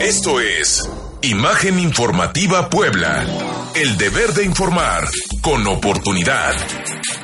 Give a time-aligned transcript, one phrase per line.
[0.00, 0.88] Esto es
[1.20, 3.22] Imagen Informativa Puebla.
[3.74, 5.06] El deber de informar
[5.42, 6.54] con oportunidad.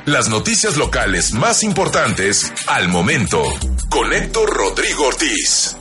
[0.04, 3.42] Las noticias locales más importantes al momento.
[3.88, 5.76] Con Héctor Rodrigo Ortiz.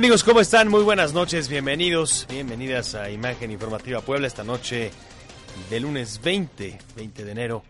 [0.00, 0.24] Amigos?
[0.24, 0.68] ¿Cómo están?
[0.68, 4.90] Muy buenas noches, bienvenidos, bienvenidas a Imagen Informativa Puebla esta noche
[5.68, 7.64] de lunes 20, 20 de enero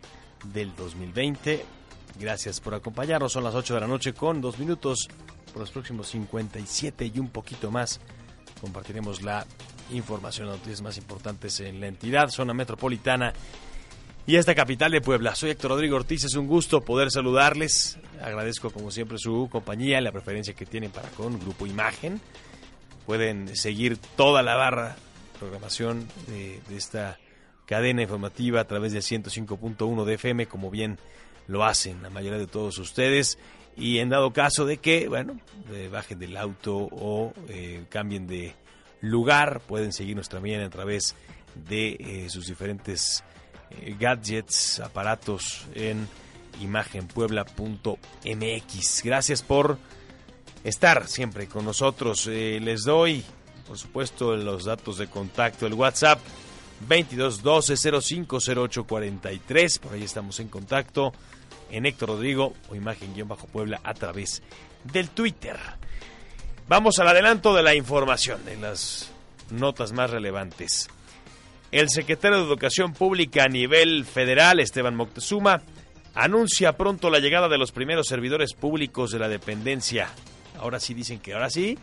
[0.45, 1.65] del 2020.
[2.21, 5.09] Gracias por acompañarnos, son las 8 de la noche con dos minutos
[5.53, 7.99] por los próximos 57 y un poquito más.
[8.61, 9.45] Compartiremos la
[9.91, 13.33] información, noticias más importantes en la entidad, zona metropolitana
[14.31, 15.35] y esta capital de Puebla.
[15.35, 17.99] Soy Héctor Rodrigo Ortiz, es un gusto poder saludarles.
[18.23, 22.21] Agradezco como siempre su compañía, la preferencia que tienen para con Grupo Imagen.
[23.07, 24.95] Pueden seguir toda la barra
[25.41, 27.19] programación de, esta
[27.67, 31.01] cadena informativa a través del 105.1 de FM, como bien
[31.49, 33.37] lo hacen la mayoría de todos ustedes.
[33.77, 35.41] Y en dado caso de que, bueno,
[35.91, 38.55] bajen del auto o eh, cambien de
[39.01, 41.17] lugar, pueden seguirnos también a través
[41.69, 43.25] de eh, sus diferentes
[43.99, 46.09] gadgets, aparatos en
[46.61, 49.03] imagenpuebla.mx.
[49.03, 49.79] Gracias por
[50.65, 52.29] estar siempre con nosotros.
[52.31, 53.25] Eh, les doy,
[53.67, 56.21] por supuesto, los datos de contacto, el WhatsApp
[56.89, 59.81] 2212-050843.
[59.81, 61.13] Por ahí estamos en contacto
[61.71, 64.43] en Héctor Rodrigo o Imagen-Puebla a través
[64.85, 65.57] del Twitter.
[66.69, 69.11] Vamos al adelanto de la información, en las
[69.51, 70.89] notas más relevantes.
[71.73, 75.63] El secretario de Educación Pública a nivel federal, Esteban Moctezuma,
[76.15, 80.09] anuncia pronto la llegada de los primeros servidores públicos de la dependencia.
[80.59, 81.79] Ahora sí dicen que ahora sí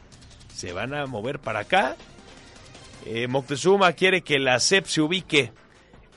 [0.54, 1.96] se van a mover para acá.
[3.06, 5.54] Eh, Moctezuma quiere que la SEP se ubique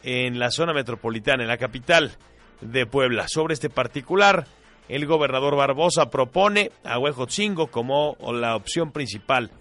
[0.03, 2.17] en la zona metropolitana, en la capital
[2.61, 3.29] de Puebla.
[3.29, 4.49] Sobre este particular,
[4.89, 9.53] el gobernador Barbosa propone a Huejotzingo como la opción principal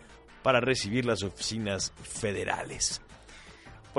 [0.41, 3.03] para recibir las oficinas federales.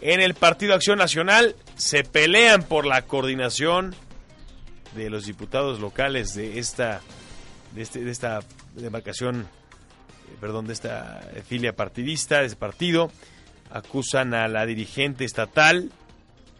[0.00, 3.94] En el Partido Acción Nacional se pelean por la coordinación
[4.94, 7.00] de los diputados locales de esta,
[7.72, 8.40] de, este, esta
[8.76, 9.48] demarcación
[10.40, 13.10] perdón, de esta filia partidista, de ese partido,
[13.70, 15.90] acusan a la dirigente estatal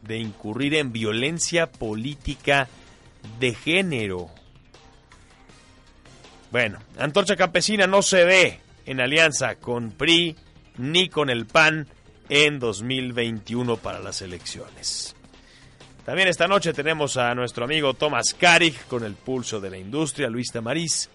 [0.03, 2.69] de incurrir en violencia política
[3.39, 4.31] de género.
[6.51, 10.37] Bueno, Antorcha Campesina no se ve en alianza con PRI
[10.79, 11.87] ni con el PAN
[12.29, 15.17] en 2021 para las elecciones.
[16.05, 20.29] También esta noche tenemos a nuestro amigo Tomás Karig con el pulso de la industria,
[20.29, 21.09] Luis Tamariz.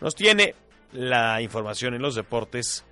[0.00, 0.54] Nos tiene
[0.92, 2.84] la información en los deportes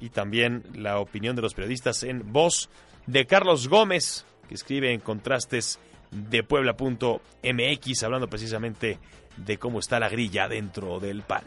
[0.00, 2.68] y también la opinión de los periodistas en voz
[3.06, 5.78] de Carlos Gómez, que escribe en contrastes
[6.10, 8.98] de Puebla.mx, hablando precisamente
[9.36, 11.44] de cómo está la grilla dentro del PAN.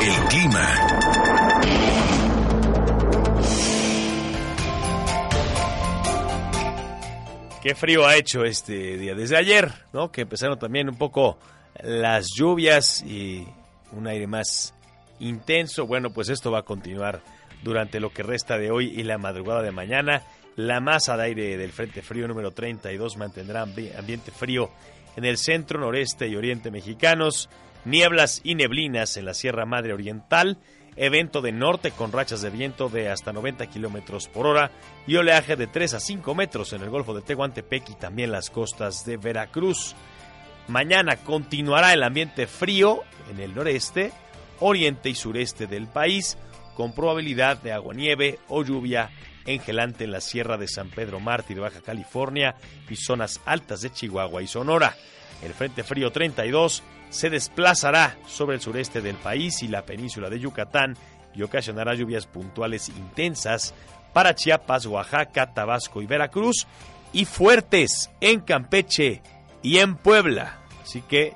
[0.00, 0.92] El clima.
[7.62, 9.14] Qué frío ha hecho este día.
[9.14, 10.10] Desde ayer, ¿no?
[10.10, 11.38] Que empezaron también un poco
[11.80, 13.46] las lluvias y
[13.92, 14.74] un aire más
[15.22, 15.86] intenso.
[15.86, 17.22] Bueno, pues esto va a continuar
[17.62, 20.22] durante lo que resta de hoy y la madrugada de mañana.
[20.56, 24.70] La masa de aire del Frente Frío número 32 mantendrá ambiente frío
[25.16, 27.48] en el centro, noreste y oriente mexicanos.
[27.84, 30.58] Nieblas y neblinas en la Sierra Madre Oriental
[30.96, 34.70] evento de norte con rachas de viento de hasta 90 kilómetros por hora
[35.06, 38.50] y oleaje de 3 a 5 metros en el Golfo de Tehuantepec y también las
[38.50, 39.94] costas de Veracruz.
[40.68, 44.12] Mañana continuará el ambiente frío en el noreste,
[44.62, 46.38] oriente y sureste del país,
[46.74, 49.10] con probabilidad de aguanieve o lluvia
[49.44, 52.54] engelante en la Sierra de San Pedro Mártir, Baja California
[52.88, 54.96] y zonas altas de Chihuahua y Sonora.
[55.42, 60.40] El Frente Frío 32 se desplazará sobre el sureste del país y la península de
[60.40, 60.96] Yucatán
[61.34, 63.74] y ocasionará lluvias puntuales intensas
[64.12, 66.66] para Chiapas, Oaxaca, Tabasco y Veracruz
[67.12, 69.22] y fuertes en Campeche
[69.62, 70.60] y en Puebla.
[70.82, 71.34] Así que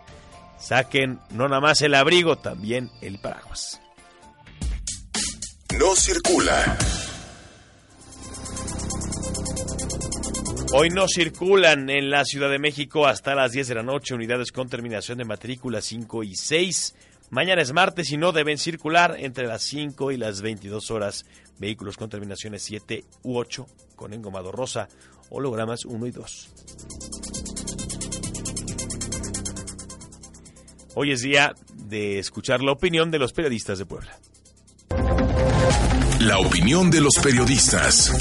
[0.58, 3.80] saquen no nada más el abrigo, también el paraguas.
[5.78, 6.78] No circula.
[10.72, 14.52] Hoy no circulan en la Ciudad de México hasta las 10 de la noche unidades
[14.52, 16.94] con terminación de matrícula 5 y 6.
[17.30, 21.24] Mañana es martes y no deben circular entre las 5 y las 22 horas
[21.58, 23.66] vehículos con terminaciones 7 u 8
[23.96, 24.88] con engomado rosa,
[25.30, 26.50] hologramas 1 y 2.
[30.98, 34.18] Hoy es día de escuchar la opinión de los periodistas de Puebla.
[36.20, 38.16] La opinión de los periodistas.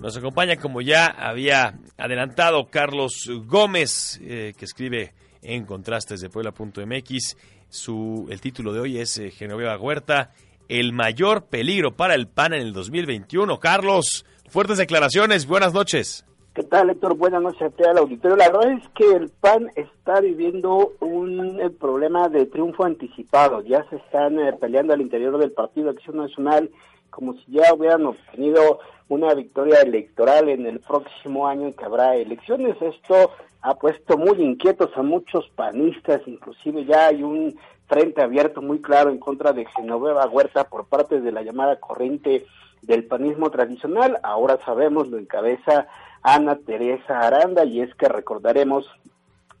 [0.00, 7.36] Nos acompaña, como ya había adelantado, Carlos Gómez, eh, que escribe en contrastes de Puebla.mx.
[8.28, 10.32] El título de hoy es eh, Genoveva Huerta,
[10.68, 13.60] el mayor peligro para el PAN en el 2021.
[13.60, 16.24] Carlos, fuertes declaraciones, buenas noches.
[16.54, 17.16] ¿Qué tal, Héctor?
[17.16, 18.36] Buenas noches a al auditorio.
[18.36, 23.60] La verdad es que el PAN está viviendo un eh, problema de triunfo anticipado.
[23.62, 26.70] Ya se están peleando al interior del Partido Acción Nacional
[27.10, 28.78] como si ya hubieran obtenido
[29.08, 32.80] una victoria electoral en el próximo año en que habrá elecciones.
[32.80, 37.58] Esto ha puesto muy inquietos a muchos panistas, inclusive ya hay un
[37.88, 42.46] frente abierto muy claro en contra de Genoveva Huerta por parte de la llamada corriente
[42.86, 44.18] del panismo tradicional.
[44.22, 45.86] Ahora sabemos lo encabeza
[46.22, 48.86] Ana Teresa Aranda y es que recordaremos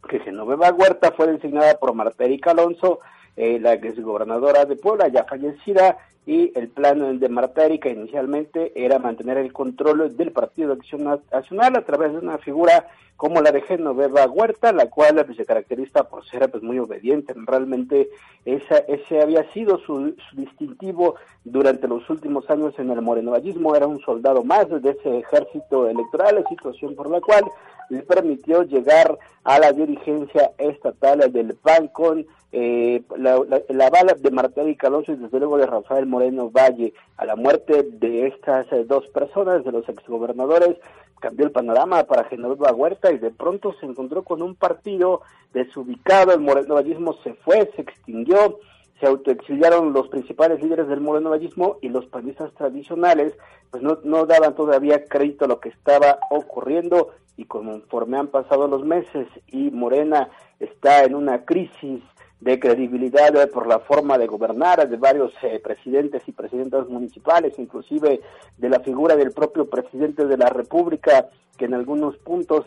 [0.08, 3.00] que Genoveva Huerta fue designada por Marta Erika Alonso,
[3.36, 8.98] eh, la gobernadora de Puebla, ya fallecida, y el plan de Marta Erika inicialmente era
[8.98, 12.86] mantener el control del Partido de Acción Nacional a través de una figura
[13.16, 17.32] como la de Genoveva Huerta, la cual se caracteriza por ser pues muy obediente.
[17.36, 18.08] Realmente
[18.44, 21.14] esa, ese había sido su, distintivo
[21.44, 26.44] durante los últimos años en el morenovallismo, era un soldado más de ese ejército electoral,
[26.48, 27.44] situación por la cual
[27.90, 34.30] le permitió llegar a la dirigencia estatal del PAN con eh, la, la, bala de
[34.30, 38.70] Martel y Alonso y desde luego de Rafael Moreno Valle a la muerte de estas
[38.72, 40.76] eh, dos personas, de los exgobernadores,
[41.18, 46.32] cambió el panorama para Genoveva Huerta y de pronto se encontró con un partido desubicado,
[46.32, 48.60] el morenovallismo se fue, se extinguió,
[49.00, 53.36] se autoexiliaron los principales líderes del morenovallismo y los panistas tradicionales
[53.72, 58.68] pues no, no daban todavía crédito a lo que estaba ocurriendo y conforme han pasado
[58.68, 60.28] los meses y Morena
[60.60, 62.00] está en una crisis
[62.40, 67.58] de credibilidad eh, por la forma de gobernar de varios eh, presidentes y presidentas municipales,
[67.58, 68.20] inclusive
[68.58, 72.66] de la figura del propio presidente de la República, que en algunos puntos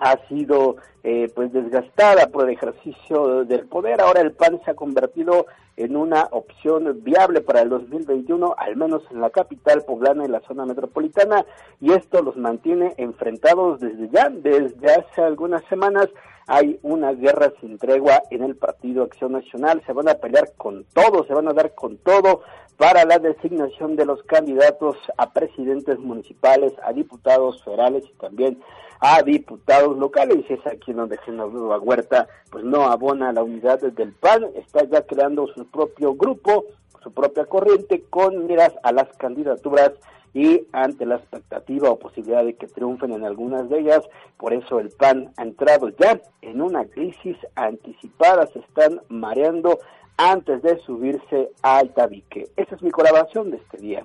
[0.00, 4.00] ha sido eh, pues desgastada por el ejercicio del poder.
[4.00, 9.02] Ahora el PAN se ha convertido en una opción viable para el 2021, al menos
[9.10, 11.44] en la capital poblana y la zona metropolitana,
[11.80, 16.08] y esto los mantiene enfrentados desde ya, desde hace algunas semanas.
[16.48, 20.84] Hay una guerra sin tregua en el Partido Acción Nacional, se van a pelear con
[20.94, 22.40] todo, se van a dar con todo
[22.78, 28.58] para la designación de los candidatos a presidentes municipales, a diputados federales y también
[29.00, 30.44] a diputados locales.
[30.48, 35.02] Y es aquí donde Genaro Huerta pues no abona la unidad del PAN, está ya
[35.02, 36.64] creando su propio grupo,
[37.02, 39.92] su propia corriente con miras a las candidaturas
[40.34, 44.00] y ante la expectativa o posibilidad de que triunfen en algunas de ellas,
[44.36, 49.78] por eso el PAN ha entrado ya en una crisis anticipada, se están mareando
[50.16, 52.44] antes de subirse al tabique.
[52.56, 54.04] Esa es mi colaboración de este día.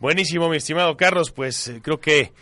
[0.00, 2.32] Buenísimo, mi estimado Carlos, pues eh, creo que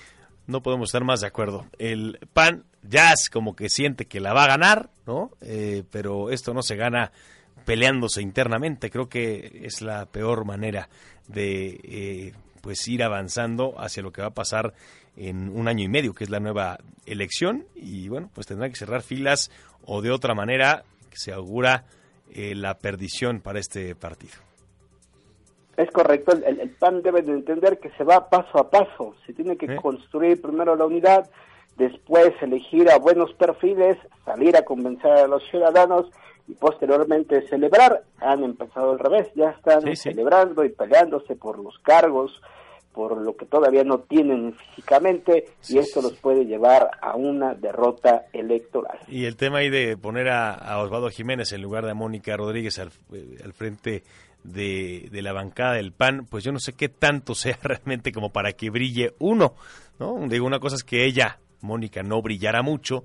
[0.46, 1.66] no podemos estar más de acuerdo.
[1.78, 5.30] El PAN es como que siente que la va a ganar, ¿no?
[5.40, 7.12] Eh, pero esto no se gana
[7.64, 8.90] peleándose internamente.
[8.90, 10.88] Creo que es la peor manera
[11.26, 14.74] de eh, pues ir avanzando hacia lo que va a pasar
[15.16, 17.66] en un año y medio, que es la nueva elección.
[17.74, 19.50] Y bueno, pues tendrá que cerrar filas
[19.84, 21.84] o de otra manera se augura
[22.32, 24.45] eh, la perdición para este partido.
[25.76, 29.56] Es correcto, el, PAN debe de entender que se va paso a paso, se tiene
[29.56, 31.28] que construir primero la unidad,
[31.76, 36.06] después elegir a buenos perfiles, salir a convencer a los ciudadanos
[36.48, 38.04] y posteriormente celebrar.
[38.20, 42.40] Han empezado al revés, ya están celebrando y peleándose por los cargos,
[42.96, 48.24] por lo que todavía no tienen físicamente y esto los puede llevar a una derrota
[48.32, 48.98] electoral.
[49.06, 52.78] Y el tema ahí de poner a, Osvaldo Jiménez en lugar de a Mónica Rodríguez
[52.78, 54.02] al, eh, frente
[54.46, 58.52] de, la bancada del PAN, pues yo no sé qué tanto sea realmente como para
[58.52, 59.54] que brille uno,
[59.98, 60.16] ¿no?
[60.28, 63.04] Digo, una cosa es que ella, Mónica, no brillara mucho,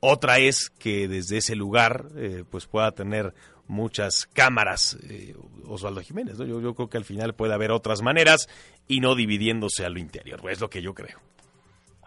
[0.00, 3.34] otra es que desde ese lugar eh, pues pueda tener
[3.66, 5.34] muchas cámaras eh,
[5.66, 6.38] Osvaldo Jiménez.
[6.38, 8.48] Yo, yo creo que al final puede haber otras maneras
[8.86, 10.40] y no dividiéndose a lo interior.
[10.50, 11.18] Es lo que yo creo.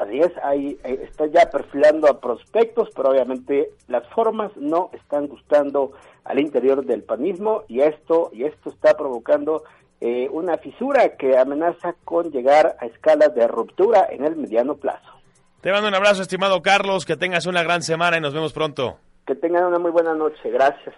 [0.01, 5.91] Así es, ahí, está ya perfilando a prospectos, pero obviamente las formas no están gustando
[6.24, 9.63] al interior del panismo y esto y esto está provocando
[10.00, 15.08] eh, una fisura que amenaza con llegar a escala de ruptura en el mediano plazo.
[15.62, 18.98] Te mando un abrazo, estimado Carlos, que tengas una gran semana y nos vemos pronto.
[19.27, 20.96] Que tengan una muy buena noche, gracias.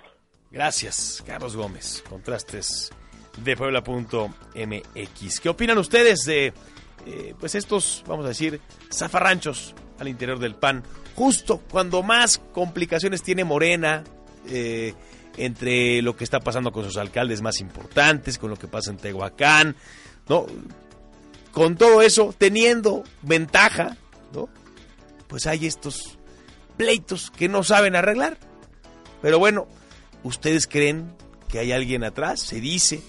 [0.49, 2.01] Gracias, Carlos Gómez.
[2.09, 2.89] Contrastes
[3.43, 5.39] de Puebla.mx.
[5.41, 6.53] ¿Qué opinan ustedes de
[7.05, 8.59] eh, pues estos, vamos a decir,
[8.91, 10.83] zafarranchos al interior del PAN?
[11.15, 14.03] Justo cuando más complicaciones tiene Morena
[14.47, 14.93] eh,
[15.37, 18.97] entre lo que está pasando con sus alcaldes más importantes, con lo que pasa en
[18.97, 19.75] Tehuacán,
[20.27, 20.45] ¿no?
[21.51, 23.97] Con todo eso, teniendo ventaja,
[24.33, 24.49] ¿no?
[25.27, 26.17] Pues hay estos
[26.77, 28.37] pleitos que no saben arreglar.
[29.21, 29.67] Pero bueno,
[30.23, 31.13] ¿Ustedes creen
[31.49, 32.39] que hay alguien atrás?
[32.39, 33.01] Se dice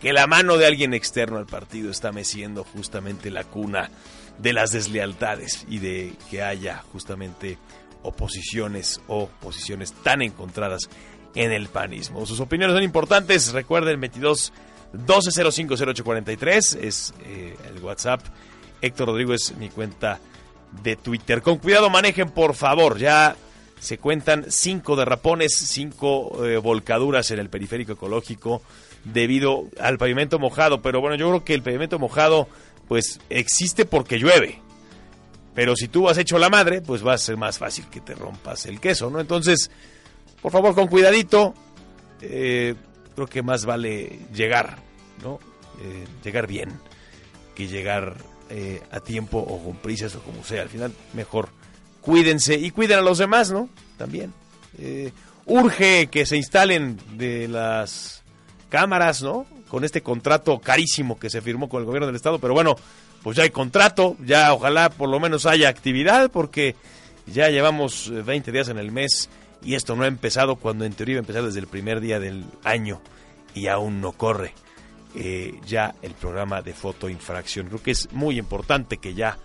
[0.00, 3.90] que la mano de alguien externo al partido está meciendo justamente la cuna
[4.38, 7.58] de las deslealtades y de que haya justamente
[8.02, 10.90] oposiciones o posiciones tan encontradas
[11.34, 12.24] en el panismo.
[12.26, 13.52] Sus opiniones son importantes.
[13.52, 14.52] Recuerden 22
[14.92, 18.20] 12050843 es eh, el WhatsApp.
[18.80, 20.20] Héctor Rodrigo es mi cuenta
[20.82, 21.42] de Twitter.
[21.42, 22.98] Con cuidado manejen, por favor.
[22.98, 23.36] Ya
[23.78, 28.62] se cuentan cinco derrapones, cinco eh, volcaduras en el periférico ecológico
[29.12, 30.82] debido al pavimento mojado.
[30.82, 32.48] Pero bueno, yo creo que el pavimento mojado
[32.88, 34.60] pues existe porque llueve.
[35.54, 38.14] Pero si tú has hecho la madre, pues va a ser más fácil que te
[38.14, 39.20] rompas el queso, ¿no?
[39.20, 39.70] Entonces,
[40.42, 41.54] por favor, con cuidadito.
[42.20, 42.74] Eh,
[43.14, 44.78] creo que más vale llegar,
[45.22, 45.38] ¿no?
[45.82, 46.72] Eh, llegar bien
[47.54, 48.16] que llegar
[48.92, 50.62] a tiempo o con prisas o como sea.
[50.62, 51.48] Al final, mejor
[52.06, 53.68] cuídense y cuiden a los demás, ¿no?
[53.98, 54.32] También.
[54.78, 55.12] Eh,
[55.44, 58.22] urge que se instalen de las
[58.68, 59.46] cámaras, ¿no?
[59.68, 62.76] Con este contrato carísimo que se firmó con el gobierno del estado, pero bueno,
[63.22, 66.76] pues ya hay contrato, ya ojalá por lo menos haya actividad, porque
[67.26, 69.28] ya llevamos 20 eh, días en el mes
[69.62, 72.20] y esto no ha empezado cuando en teoría iba a empezar desde el primer día
[72.20, 73.00] del año
[73.54, 74.54] y aún no corre
[75.14, 77.66] eh, ya el programa de fotoinfracción.
[77.68, 79.38] Creo que es muy importante que ya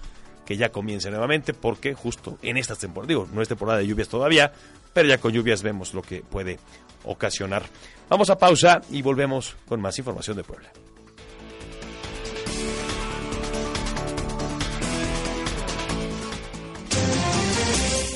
[0.46, 4.10] que ya comience nuevamente, porque justo en estas temporadas, digo, no es temporada de lluvias
[4.10, 4.52] todavía,
[4.94, 6.60] pero ya con lluvias vemos lo que puede
[7.06, 7.64] ocasionar.
[8.12, 10.70] Vamos a pausa y volvemos con más información de Puebla.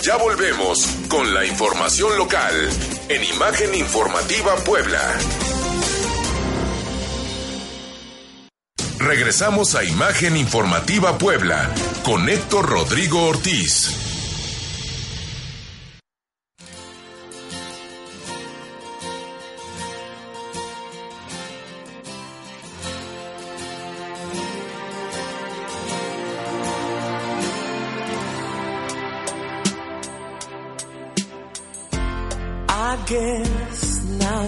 [0.04, 2.54] Ya volvemos con la información local
[3.08, 5.00] en Imagen Informativa Puebla.
[9.00, 11.74] Regresamos a Imagen Informativa Puebla
[12.04, 14.05] con Héctor Rodrigo Ortiz.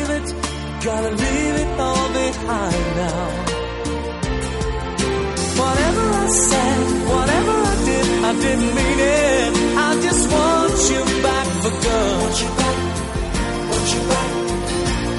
[0.83, 3.27] gotta leave it all behind now.
[5.61, 6.79] Whatever I said,
[7.13, 9.51] whatever I did, I didn't mean it.
[9.77, 12.17] I just want you back for good.
[12.21, 12.79] Want you back,
[13.69, 14.31] want you back,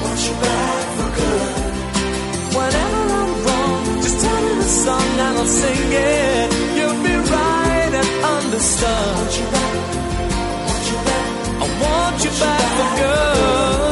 [0.02, 1.54] want you back for good.
[2.58, 6.48] Whenever I'm wrong, just tell me the song and I'll sing it.
[6.76, 9.14] You'll be right and understood.
[9.14, 9.74] Want you back,
[10.66, 11.28] want you back,
[11.62, 13.91] I want you back for good.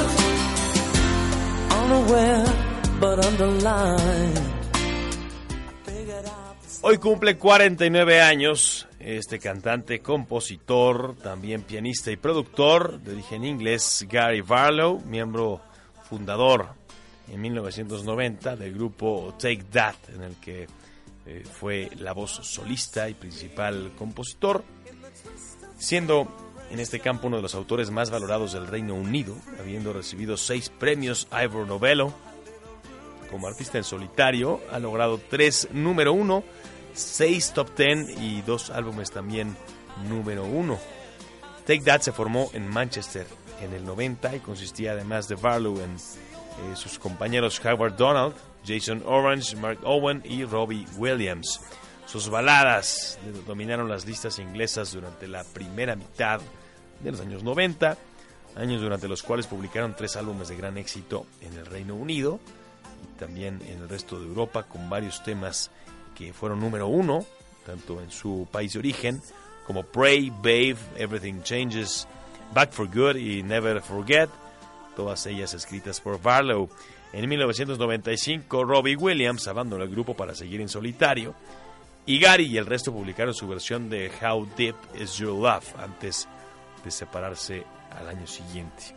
[6.82, 14.40] Hoy cumple 49 años este cantante, compositor, también pianista y productor de origen inglés Gary
[14.40, 15.60] Barlow, miembro
[16.08, 16.68] fundador
[17.28, 20.68] en 1990 del grupo Take That, en el que
[21.26, 24.62] eh, fue la voz solista y principal compositor,
[25.76, 30.36] siendo en este campo uno de los autores más valorados del Reino Unido, habiendo recibido
[30.36, 32.12] seis premios Ivor Novello.
[33.30, 36.42] Como artista en solitario, ha logrado tres número uno,
[36.94, 39.56] seis top ten y dos álbumes también
[40.08, 40.78] número uno.
[41.66, 43.26] Take That se formó en Manchester
[43.60, 48.34] en el 90 y consistía además de Barlow en eh, sus compañeros Howard Donald,
[48.66, 51.60] Jason Orange, Mark Owen y Robbie Williams.
[52.06, 56.40] Sus baladas dominaron las listas inglesas durante la primera mitad
[57.02, 57.96] de los años 90,
[58.56, 62.40] años durante los cuales publicaron tres álbumes de gran éxito en el Reino Unido
[63.14, 65.70] y también en el resto de Europa con varios temas
[66.14, 67.24] que fueron número uno,
[67.64, 69.22] tanto en su país de origen
[69.66, 72.06] como Pray, Babe, Everything Changes,
[72.52, 74.28] Back for Good y Never Forget,
[74.96, 76.68] todas ellas escritas por Barlow.
[77.12, 81.34] En 1995, Robbie Williams abandonó el grupo para seguir en solitario
[82.06, 86.28] y Gary y el resto publicaron su versión de How Deep Is Your Love antes
[86.84, 87.64] de separarse
[87.98, 88.94] al año siguiente.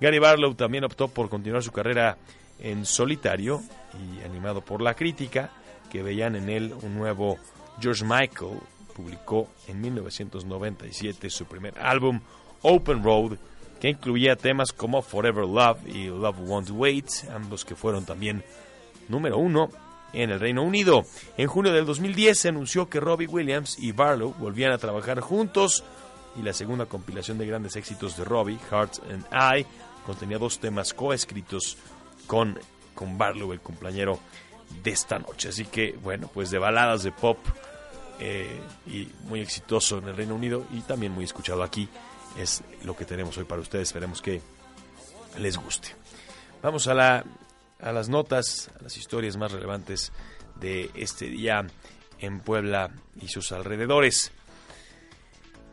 [0.00, 2.18] Gary Barlow también optó por continuar su carrera
[2.58, 3.62] en solitario
[3.94, 5.50] y animado por la crítica
[5.90, 7.38] que veían en él un nuevo
[7.80, 8.58] George Michael
[8.94, 12.20] publicó en 1997 su primer álbum
[12.62, 13.36] Open Road
[13.80, 18.42] que incluía temas como Forever Love y Love Won't Wait, ambos que fueron también
[19.08, 19.70] número uno
[20.12, 21.04] en el Reino Unido.
[21.36, 25.84] En junio del 2010 se anunció que Robbie Williams y Barlow volvían a trabajar juntos
[26.38, 29.66] y la segunda compilación de grandes éxitos de Robbie, Heart and I,
[30.04, 31.76] contenía dos temas coescritos
[32.26, 32.58] con,
[32.94, 34.18] con Barlow, el cumpleañero
[34.82, 35.48] de esta noche.
[35.48, 37.38] Así que, bueno, pues de baladas de pop
[38.18, 41.88] eh, y muy exitoso en el Reino Unido y también muy escuchado aquí
[42.38, 43.88] es lo que tenemos hoy para ustedes.
[43.88, 44.40] Esperemos que
[45.38, 45.88] les guste.
[46.62, 47.24] Vamos a, la,
[47.80, 50.12] a las notas, a las historias más relevantes
[50.56, 51.66] de este día
[52.18, 54.32] en Puebla y sus alrededores.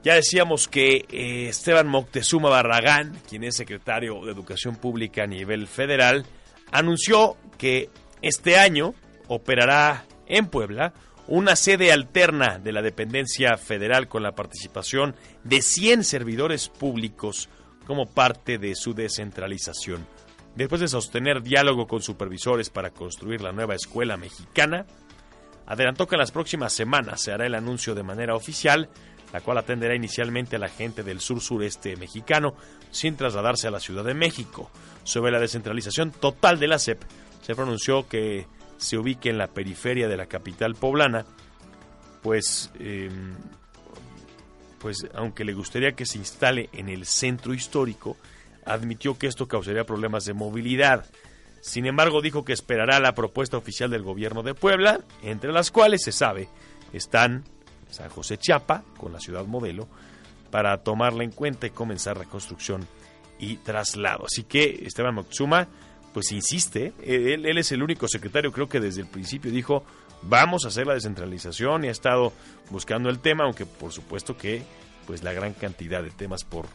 [0.03, 5.65] Ya decíamos que eh, Esteban Moctezuma Barragán, quien es secretario de Educación Pública a nivel
[5.65, 6.25] federal,
[6.73, 7.89] anunció que
[8.21, 8.93] este año
[9.29, 10.93] operará en Puebla
[11.27, 17.47] una sede alterna de la dependencia federal con la participación de 100 servidores públicos
[17.87, 20.05] como parte de su descentralización.
[20.55, 24.85] Después de sostener diálogo con supervisores para construir la nueva escuela mexicana,
[25.65, 28.89] adelantó que en las próximas semanas se hará el anuncio de manera oficial,
[29.33, 32.53] la cual atenderá inicialmente a la gente del sur-sureste mexicano,
[32.91, 34.69] sin trasladarse a la Ciudad de México.
[35.03, 37.01] Sobre la descentralización total de la SEP,
[37.41, 38.45] se pronunció que
[38.77, 41.25] se ubique en la periferia de la capital poblana,
[42.21, 43.09] pues, eh,
[44.79, 48.17] pues aunque le gustaría que se instale en el centro histórico,
[48.65, 51.05] admitió que esto causaría problemas de movilidad.
[51.59, 56.03] Sin embargo, dijo que esperará la propuesta oficial del gobierno de Puebla, entre las cuales
[56.03, 56.49] se sabe
[56.93, 57.45] están
[57.93, 59.87] San José Chiapa con la ciudad modelo,
[60.51, 62.87] para tomarla en cuenta y comenzar la construcción
[63.39, 64.25] y traslado.
[64.25, 65.67] Así que Esteban Moctezuma
[66.13, 69.83] pues insiste, él, es el único secretario, creo que desde el principio dijo,
[70.21, 72.31] vamos a hacer la descentralización y ha estado
[72.69, 74.63] buscando el tema, aunque por supuesto que
[75.07, 76.67] pues la gran cantidad de temas por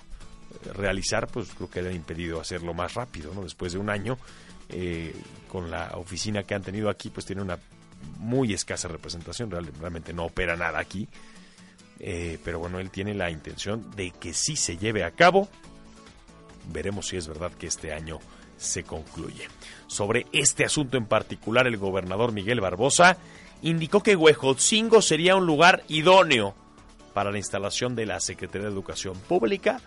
[0.75, 3.43] realizar, pues creo que le ha impedido hacerlo más rápido, ¿no?
[3.43, 4.19] Después de un año,
[4.71, 5.15] eh,
[5.47, 7.59] con la oficina que han tenido aquí, pues tiene una
[8.19, 11.09] muy escasa representación, realmente no opera nada aquí,
[12.01, 15.49] eh, pero bueno, él tiene la intención de que sí se lleve a cabo,
[16.73, 18.19] veremos si es verdad que este año
[18.57, 19.49] se concluye.
[19.87, 23.17] Sobre este asunto en particular, el gobernador Miguel Barbosa
[23.63, 26.55] indicó que Huejotzingo sería un lugar idóneo
[27.15, 29.81] para la instalación de la Secretaría de Educación Pública,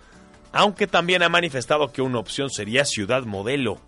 [0.51, 3.79] aunque también ha manifestado que una opción sería Ciudad Modelo.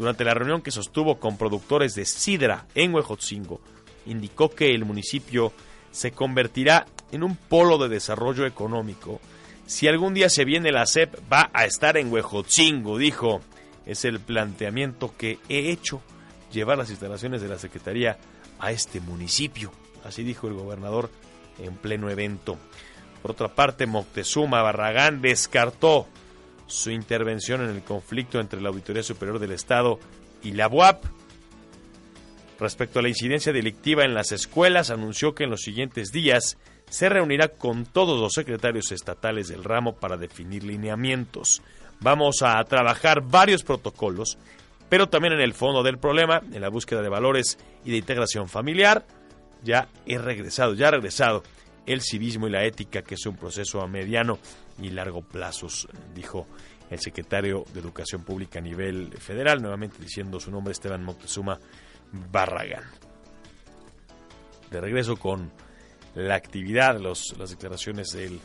[0.00, 3.60] Durante la reunión que sostuvo con productores de sidra en Huejotzingo,
[4.06, 5.52] indicó que el municipio
[5.90, 9.20] se convertirá en un polo de desarrollo económico.
[9.66, 13.42] Si algún día se viene la SEP, va a estar en Huejotzingo, dijo.
[13.84, 16.00] Es el planteamiento que he hecho,
[16.50, 18.16] llevar las instalaciones de la Secretaría
[18.58, 19.70] a este municipio.
[20.02, 21.10] Así dijo el gobernador
[21.58, 22.56] en pleno evento.
[23.20, 26.06] Por otra parte, Moctezuma Barragán descartó
[26.70, 29.98] su intervención en el conflicto entre la Auditoría Superior del Estado
[30.42, 31.04] y la UAP.
[32.58, 37.08] Respecto a la incidencia delictiva en las escuelas, anunció que en los siguientes días se
[37.08, 41.62] reunirá con todos los secretarios estatales del ramo para definir lineamientos.
[42.00, 44.38] Vamos a trabajar varios protocolos,
[44.88, 48.48] pero también en el fondo del problema, en la búsqueda de valores y de integración
[48.48, 49.06] familiar.
[49.62, 51.42] Ya he regresado, ya ha regresado
[51.92, 54.38] el civismo y la ética, que es un proceso a mediano
[54.80, 56.46] y largo plazos, dijo
[56.90, 61.58] el secretario de Educación Pública a nivel federal, nuevamente diciendo su nombre Esteban Moctezuma
[62.30, 62.84] Barragán.
[64.70, 65.50] De regreso con
[66.14, 68.40] la actividad, los, las declaraciones del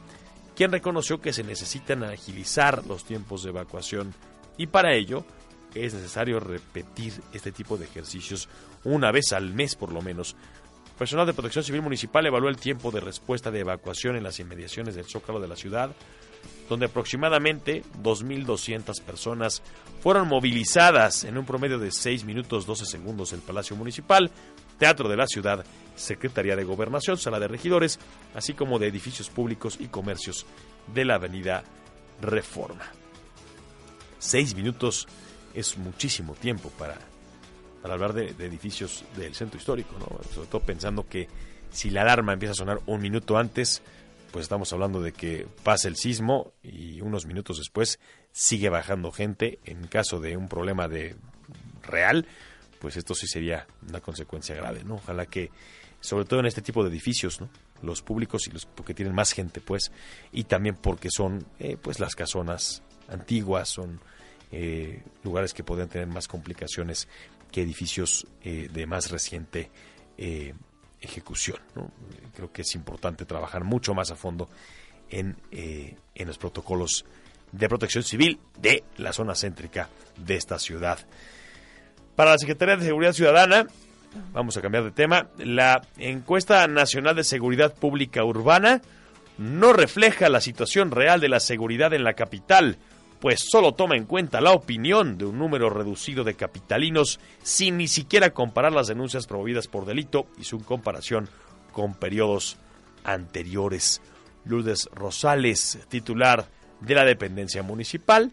[0.57, 4.15] quien reconoció que se necesitan agilizar los tiempos de evacuación
[4.57, 5.25] y para ello
[5.75, 8.49] es necesario repetir este tipo de ejercicios
[8.85, 10.37] una vez al mes por lo menos.
[10.99, 14.95] Personal de Protección Civil Municipal evaluó el tiempo de respuesta de evacuación en las inmediaciones
[14.95, 15.93] del Zócalo de la ciudad,
[16.69, 19.63] donde aproximadamente 2.200 personas
[20.03, 24.31] fueron movilizadas en un promedio de 6 minutos 12 segundos el Palacio Municipal,
[24.81, 25.63] Teatro de la Ciudad
[25.95, 28.01] Secretaría de Gobernación, Sala de Regidores,
[28.35, 30.47] así como de edificios públicos y comercios
[30.95, 31.63] de la Avenida
[32.23, 32.87] Reforma.
[34.19, 35.07] Seis minutos
[35.53, 36.97] es muchísimo tiempo para,
[37.83, 40.07] para hablar de, de edificios del centro histórico, ¿no?
[40.33, 41.29] sobre todo pensando que
[41.71, 43.83] si la alarma empieza a sonar un minuto antes,
[44.33, 48.01] pues estamos hablando de que pasa el sismo y unos minutos después
[48.33, 51.17] sigue bajando gente en caso de un problema de
[51.83, 52.27] real,
[52.81, 54.95] pues esto sí sería una consecuencia grave, ¿no?
[54.97, 55.51] Ojalá que
[56.01, 57.49] sobre todo en este tipo de edificios, ¿no?
[57.83, 59.93] Los públicos y los porque tienen más gente, pues,
[60.33, 64.01] y también porque son, eh, pues, las casonas antiguas, son
[64.51, 67.07] eh, lugares que podrían tener más complicaciones
[67.53, 69.71] que edificios eh, de más reciente
[71.01, 71.57] ejecución.
[71.75, 71.91] ¿no?
[72.37, 74.51] Creo que es importante trabajar mucho más a fondo
[75.09, 77.07] en, en los protocolos
[77.53, 79.89] de protección civil de la zona céntrica
[80.19, 80.99] de esta ciudad.
[82.17, 83.67] Para la Secretaría de Seguridad Ciudadana,
[84.33, 85.29] Vamos a cambiar de tema.
[85.39, 88.83] La encuesta nacional de seguridad pública urbana
[89.39, 92.77] no refleja la situación real de la seguridad en la capital,
[93.21, 97.89] pues solo toma en cuenta la opinión de un número reducido de capitalinos sin ni
[97.89, 101.29] siquiera comparar las denuncias promovidas por delito y su comparación
[101.73, 102.57] con periodos
[103.05, 104.03] anteriores.
[104.45, 106.47] Lourdes Rosales, titular
[106.81, 108.33] de la dependencia municipal,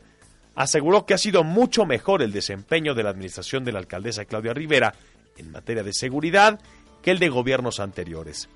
[0.58, 4.56] aseguró que ha sido mucho mejor el desempeño de la administración de la alcaldesa Claudia
[4.56, 4.96] Rivera
[5.38, 6.60] en materia de seguridad
[7.04, 8.50] que el de gobiernos anteriores.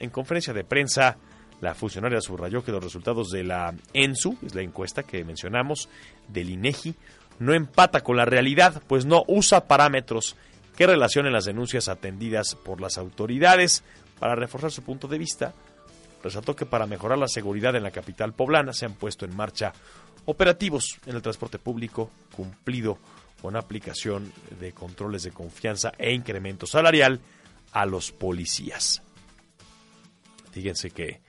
[0.00, 1.16] En conferencia de prensa,
[1.60, 5.88] la funcionaria subrayó que los resultados de la ENSU, es la encuesta que mencionamos,
[6.26, 6.96] del INEGI,
[7.38, 10.34] no empata con la realidad, pues no usa parámetros
[10.76, 13.84] que relacionen las denuncias atendidas por las autoridades.
[14.18, 15.54] Para reforzar su punto de vista,
[16.22, 19.72] resaltó que para mejorar la seguridad en la capital poblana se han puesto en marcha
[20.28, 22.98] operativos en el transporte público, cumplido
[23.40, 27.18] con aplicación de controles de confianza e incremento salarial
[27.72, 29.00] a los policías.
[30.52, 31.20] Fíjense que,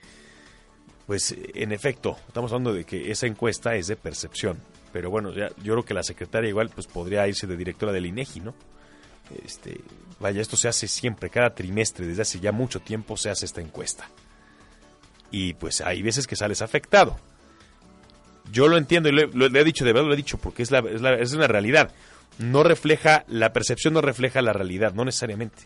[1.06, 4.60] pues en efecto, estamos hablando de que esa encuesta es de percepción,
[4.92, 8.04] pero bueno, ya, yo creo que la secretaria igual pues podría irse de directora del
[8.04, 8.54] INEGI, ¿no?
[9.46, 9.80] Este,
[10.18, 13.62] vaya, esto se hace siempre, cada trimestre, desde hace ya mucho tiempo se hace esta
[13.62, 14.10] encuesta.
[15.30, 17.16] Y pues hay veces que sales afectado.
[18.50, 20.80] Yo lo entiendo y lo, he- dicho, de verdad lo he dicho, porque es, la,
[20.80, 21.92] es, la- una realidad.
[22.38, 25.64] No refleja, la percepción no refleja la realidad, no necesariamente.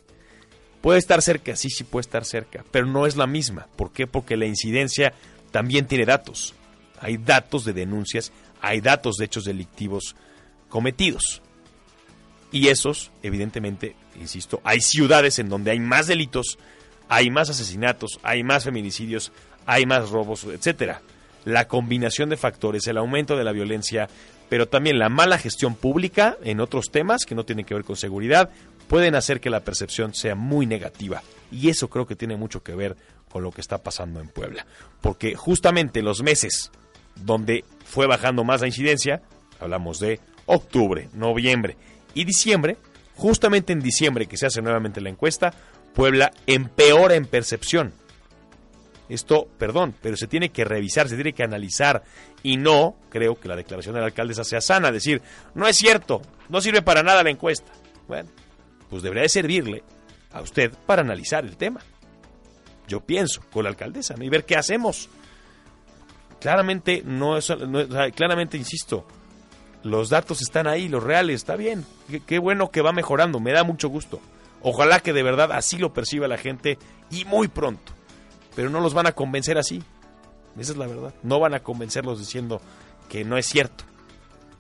[0.81, 3.69] Puede estar cerca, sí, sí puede estar cerca, pero no es la misma.
[3.77, 4.07] ¿Por qué?
[4.07, 5.15] Porque la incidencia
[5.51, 6.55] también tiene datos.
[7.01, 10.15] Hay datos de denuncias, hay datos de hechos delictivos
[10.69, 11.41] cometidos.
[12.53, 16.59] Y esos, evidentemente, insisto, hay ciudades en donde hay más delitos,
[17.09, 19.33] hay más asesinatos, hay más feminicidios,
[19.67, 21.01] hay más robos, etcétera.
[21.45, 24.09] La combinación de factores, el aumento de la violencia,
[24.49, 27.97] pero también la mala gestión pública en otros temas que no tienen que ver con
[27.97, 28.51] seguridad,
[28.89, 31.23] pueden hacer que la percepción sea muy negativa.
[31.51, 32.97] Y eso creo que tiene mucho que ver
[33.31, 34.67] con lo que está pasando en Puebla.
[35.01, 36.71] Porque justamente los meses
[37.17, 39.23] donde fue bajando más la incidencia,
[39.61, 41.77] hablamos de octubre, noviembre
[42.15, 42.77] y diciembre,
[43.17, 45.53] justamente en diciembre que se hace nuevamente la encuesta,
[45.95, 47.93] Puebla empeora en percepción.
[49.09, 52.03] Esto, perdón, pero se tiene que revisar, se tiene que analizar
[52.43, 55.21] y no creo que la declaración de la alcaldesa sea sana, decir,
[55.55, 57.71] no es cierto, no sirve para nada la encuesta.
[58.09, 58.31] Bueno,
[58.89, 59.83] pues debería de servirle
[60.33, 61.81] a usted para analizar el tema.
[62.89, 65.09] Yo pienso con la alcaldesa y ver qué hacemos.
[66.41, 67.53] Claramente no es,
[68.15, 69.07] claramente insisto,
[69.83, 71.85] los datos están ahí, los reales, está bien.
[72.27, 74.21] Qué bueno que va mejorando, me da mucho gusto.
[74.63, 76.79] Ojalá que de verdad así lo perciba la gente
[77.11, 77.93] y muy pronto.
[78.55, 79.83] Pero no los van a convencer así.
[80.59, 81.15] Esa es la verdad.
[81.23, 82.61] No van a convencerlos diciendo
[83.09, 83.85] que no es cierto.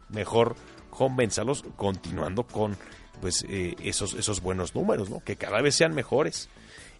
[0.08, 0.56] Mejor
[0.90, 2.76] convénzalos continuando con
[3.20, 5.20] pues eh, esos, esos buenos números, ¿no?
[5.20, 6.48] Que cada vez sean mejores.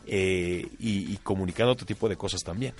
[0.07, 2.75] eh, y, y comunicando otro tipo de cosas también.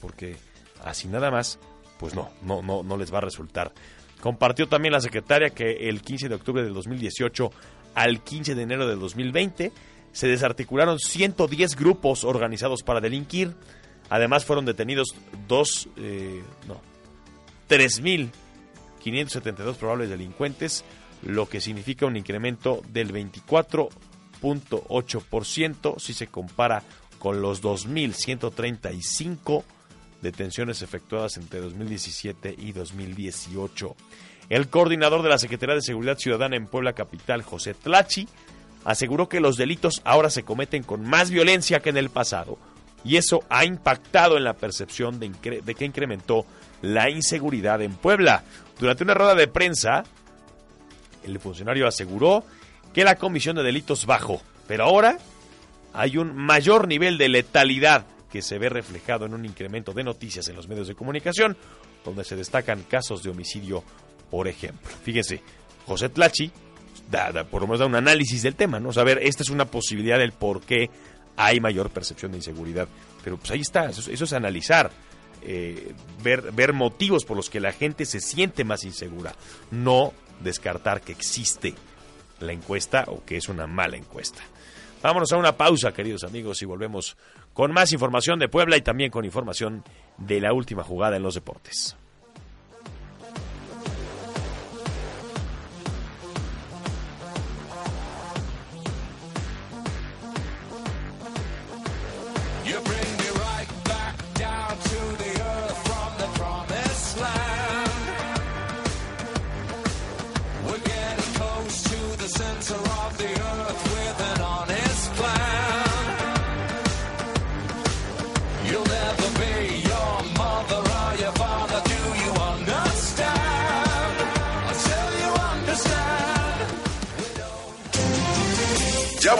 [0.00, 0.36] Porque
[0.84, 1.58] así nada más,
[1.98, 3.72] pues no, no, no, no les va a resultar.
[4.20, 7.50] Compartió también la secretaria que el 15 de octubre del 2018
[7.94, 9.72] al 15 de enero del 2020
[10.14, 13.52] se desarticularon 110 grupos organizados para delinquir.
[14.08, 15.14] Además fueron detenidos
[15.48, 16.80] dos, eh, no,
[17.68, 20.84] 3.572 probables delincuentes,
[21.22, 26.84] lo que significa un incremento del 24.8% si se compara
[27.18, 29.64] con los 2.135
[30.22, 33.96] detenciones efectuadas entre 2017 y 2018.
[34.48, 38.28] El coordinador de la Secretaría de Seguridad Ciudadana en Puebla Capital, José Tlachi,
[38.84, 42.58] aseguró que los delitos ahora se cometen con más violencia que en el pasado
[43.04, 45.30] y eso ha impactado en la percepción de,
[45.74, 46.46] que incrementó
[46.82, 48.44] la inseguridad en Puebla.
[48.78, 50.04] Durante una rueda de prensa,
[51.22, 52.44] el funcionario aseguró
[52.92, 55.18] que la comisión de delitos bajó, pero ahora
[55.92, 60.48] hay un mayor nivel de letalidad que se ve reflejado en un incremento de noticias
[60.48, 61.56] en los medios de comunicación,
[62.04, 63.84] donde se destacan casos de homicidio,
[64.30, 64.90] por ejemplo.
[65.04, 65.40] Fíjense,
[65.86, 66.50] José Tlachi,
[67.10, 68.90] da, da- por lo menos da un análisis del tema, ¿no?
[69.04, 70.90] Ver, esta es una posibilidad del por qué
[71.36, 72.88] hay mayor percepción de inseguridad.
[73.22, 74.90] Pero pues ahí está, eso, es- eso es analizar,
[75.42, 79.34] eh, ver, ver motivos por los que la gente se siente más insegura,
[79.70, 81.74] no descartar que existe
[82.40, 84.42] la encuesta o que es una mala encuesta.
[85.02, 87.16] Vámonos a una pausa, queridos amigos, y volvemos
[87.52, 89.84] con más información de Puebla y también con información
[90.18, 91.94] de la última jugada en los deportes.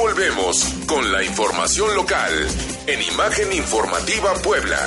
[0.05, 2.31] Volvemos con la información local
[2.87, 4.79] en Imagen Informativa Puebla.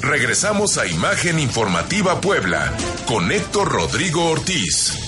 [0.00, 2.74] Regresamos a Imagen Informativa Puebla
[3.06, 4.98] con Héctor Rodrigo Ortiz.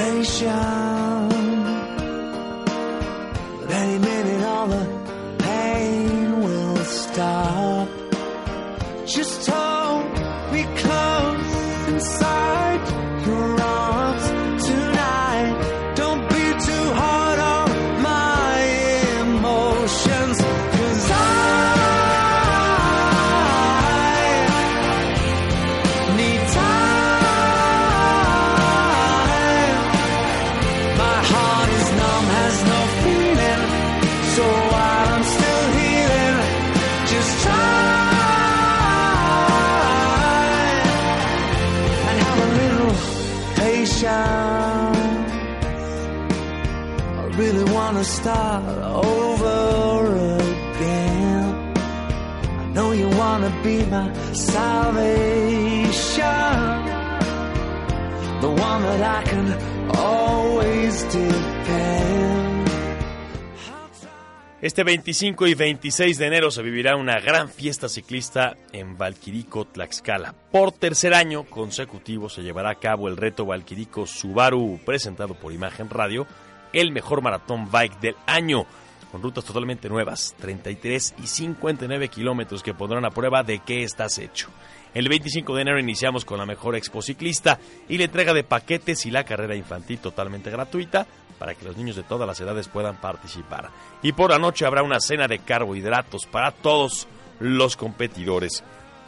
[0.00, 0.89] 很想
[64.62, 70.34] Este 25 y 26 de enero se vivirá una gran fiesta ciclista en Valquirico, Tlaxcala.
[70.52, 75.88] Por tercer año consecutivo se llevará a cabo el reto Valquirico Subaru presentado por Imagen
[75.88, 76.26] Radio,
[76.72, 78.66] el mejor maratón bike del año,
[79.10, 84.18] con rutas totalmente nuevas, 33 y 59 kilómetros que pondrán a prueba de qué estás
[84.18, 84.48] hecho.
[84.92, 89.06] El 25 de enero iniciamos con la mejor expo ciclista y la entrega de paquetes
[89.06, 91.06] y la carrera infantil totalmente gratuita
[91.38, 93.70] para que los niños de todas las edades puedan participar.
[94.02, 97.06] Y por la noche habrá una cena de carbohidratos para todos
[97.38, 98.64] los competidores,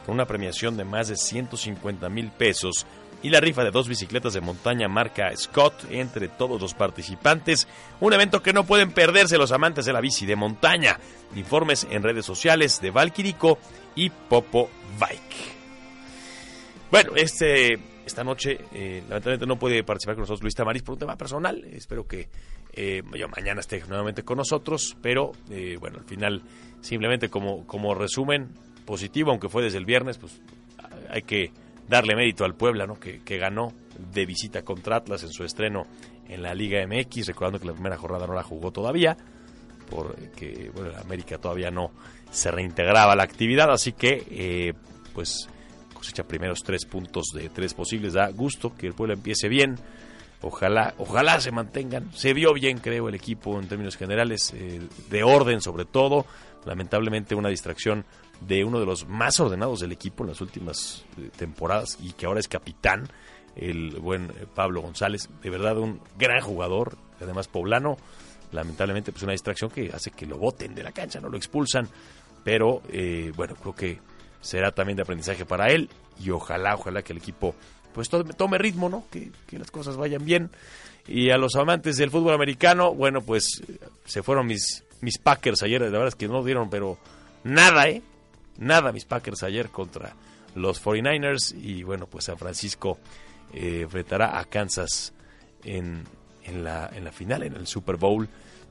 [0.06, 2.86] con una premiación de más de 150 mil pesos
[3.22, 7.68] y la rifa de dos bicicletas de montaña marca Scott entre todos los participantes.
[8.00, 10.98] Un evento que no pueden perderse los amantes de la bici de montaña.
[11.36, 13.58] Informes en redes sociales de Valquirico
[13.94, 15.52] y Popo Bike.
[16.90, 20.98] Bueno, este, esta noche, eh, lamentablemente no puede participar con nosotros Luis Tamariz por un
[20.98, 21.64] tema personal.
[21.72, 22.28] Espero que
[22.72, 26.42] eh, yo mañana esté nuevamente con nosotros, pero eh, bueno, al final,
[26.80, 28.48] simplemente como, como resumen
[28.84, 30.40] positivo, aunque fue desde el viernes, pues
[31.08, 31.52] hay que
[31.92, 32.98] darle mérito al Puebla, ¿no?
[32.98, 33.72] Que, que ganó
[34.12, 35.84] de visita contra Atlas en su estreno
[36.28, 39.16] en la Liga MX, recordando que la primera jornada no la jugó todavía,
[39.90, 41.92] porque bueno, América todavía no
[42.30, 44.72] se reintegraba a la actividad, así que eh,
[45.12, 45.48] pues
[45.92, 48.14] cosecha primeros tres puntos de tres posibles.
[48.14, 49.76] Da gusto que el pueblo empiece bien.
[50.40, 52.10] Ojalá, ojalá se mantengan.
[52.14, 56.26] Se vio bien, creo, el equipo en términos generales, eh, de orden sobre todo.
[56.64, 58.04] Lamentablemente una distracción
[58.46, 62.26] de uno de los más ordenados del equipo en las últimas eh, temporadas y que
[62.26, 63.08] ahora es capitán,
[63.56, 65.28] el buen eh, Pablo González.
[65.42, 67.96] De verdad un gran jugador, además poblano.
[68.52, 71.88] Lamentablemente pues una distracción que hace que lo boten de la cancha, no lo expulsan.
[72.44, 73.98] Pero eh, bueno, creo que
[74.40, 75.88] será también de aprendizaje para él
[76.20, 77.54] y ojalá, ojalá que el equipo
[77.94, 79.04] pues tome, ritmo, ¿no?
[79.10, 80.50] Que, que, las cosas vayan bien.
[81.06, 83.62] Y a los amantes del fútbol americano, bueno, pues
[84.06, 86.96] se fueron mis, mis Packers ayer, la verdad es que no dieron, pero
[87.44, 88.02] nada, ¿eh?
[88.58, 90.14] Nada mis Packers ayer contra
[90.54, 92.98] los 49ers y bueno, pues San Francisco
[93.52, 95.12] eh, enfrentará a Kansas
[95.64, 96.04] en,
[96.44, 98.28] en, la, en la final, en el Super Bowl,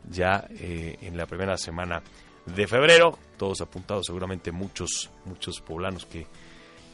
[0.09, 2.01] ya eh, en la primera semana
[2.45, 6.25] de febrero, todos apuntados, seguramente muchos, muchos poblanos que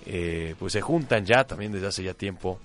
[0.05, 2.59] eh, pues se juntan ya también desde hace ya tiempo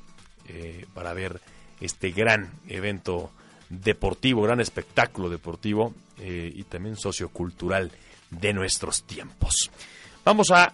[0.48, 1.40] eh, para ver
[1.80, 3.30] este gran evento
[3.68, 7.90] deportivo, gran espectáculo deportivo y también sociocultural
[8.30, 9.72] de nuestros tiempos.
[10.24, 10.72] Vamos a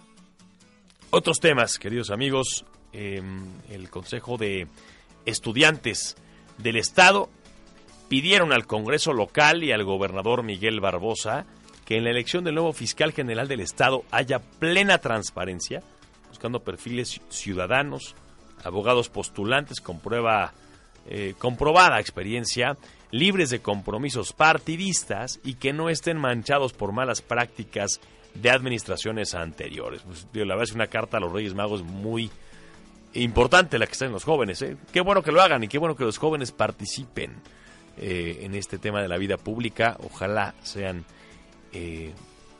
[1.09, 2.65] otros temas, queridos amigos.
[2.93, 4.67] el Consejo de
[5.25, 6.15] Estudiantes
[6.59, 7.29] del Estado
[8.09, 11.47] pidieron al Congreso local y al gobernador Miguel Barbosa
[11.83, 15.81] que en la elección del nuevo fiscal general del Estado haya plena transparencia,
[16.27, 18.15] buscando perfiles ciudadanos,
[18.63, 20.53] abogados postulantes con prueba
[21.07, 22.77] eh, comprobada experiencia,
[23.09, 27.99] libres de compromisos partidistas y que no estén manchados por malas prácticas
[28.33, 30.01] de administraciones anteriores.
[30.03, 32.29] Pues, la verdad es una carta a los Reyes Magos muy
[33.13, 34.61] importante la que están los jóvenes.
[34.61, 34.77] ¿eh?
[34.91, 37.41] Qué bueno que lo hagan y qué bueno que los jóvenes participen
[37.97, 39.97] eh, en este tema de la vida pública.
[40.03, 41.05] Ojalá sean
[41.73, 42.13] eh,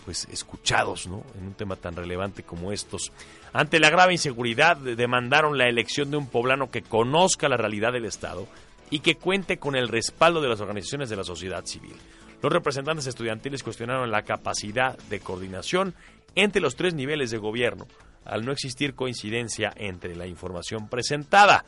[0.05, 1.23] pues escuchados ¿no?
[1.37, 3.11] en un tema tan relevante como estos.
[3.53, 8.05] Ante la grave inseguridad, demandaron la elección de un poblano que conozca la realidad del
[8.05, 8.47] Estado
[8.89, 11.95] y que cuente con el respaldo de las organizaciones de la sociedad civil.
[12.41, 15.93] Los representantes estudiantiles cuestionaron la capacidad de coordinación
[16.35, 17.87] entre los tres niveles de gobierno,
[18.25, 21.65] al no existir coincidencia entre la información presentada.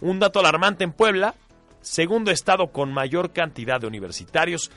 [0.00, 1.34] Un dato alarmante en Puebla,
[1.80, 4.70] segundo estado con mayor cantidad de universitarios,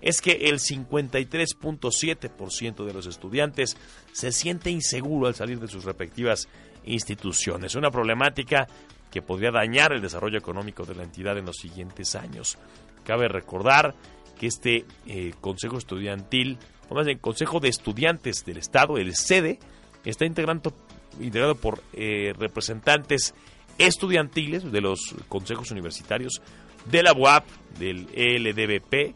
[0.00, 3.76] es que el 53.7% de los estudiantes
[4.12, 6.48] se siente inseguro al salir de sus respectivas
[6.84, 7.74] instituciones.
[7.74, 8.68] Una problemática
[9.10, 12.58] que podría dañar el desarrollo económico de la entidad en los siguientes años.
[13.04, 13.94] Cabe recordar
[14.38, 16.58] que este eh, Consejo Estudiantil,
[16.88, 19.58] o más bien Consejo de Estudiantes del Estado, el SEDE,
[20.04, 20.72] está integrando,
[21.20, 23.34] integrado por eh, representantes
[23.78, 26.40] estudiantiles de los consejos universitarios
[26.86, 27.44] de la UAP,
[27.78, 29.14] del ELDBP,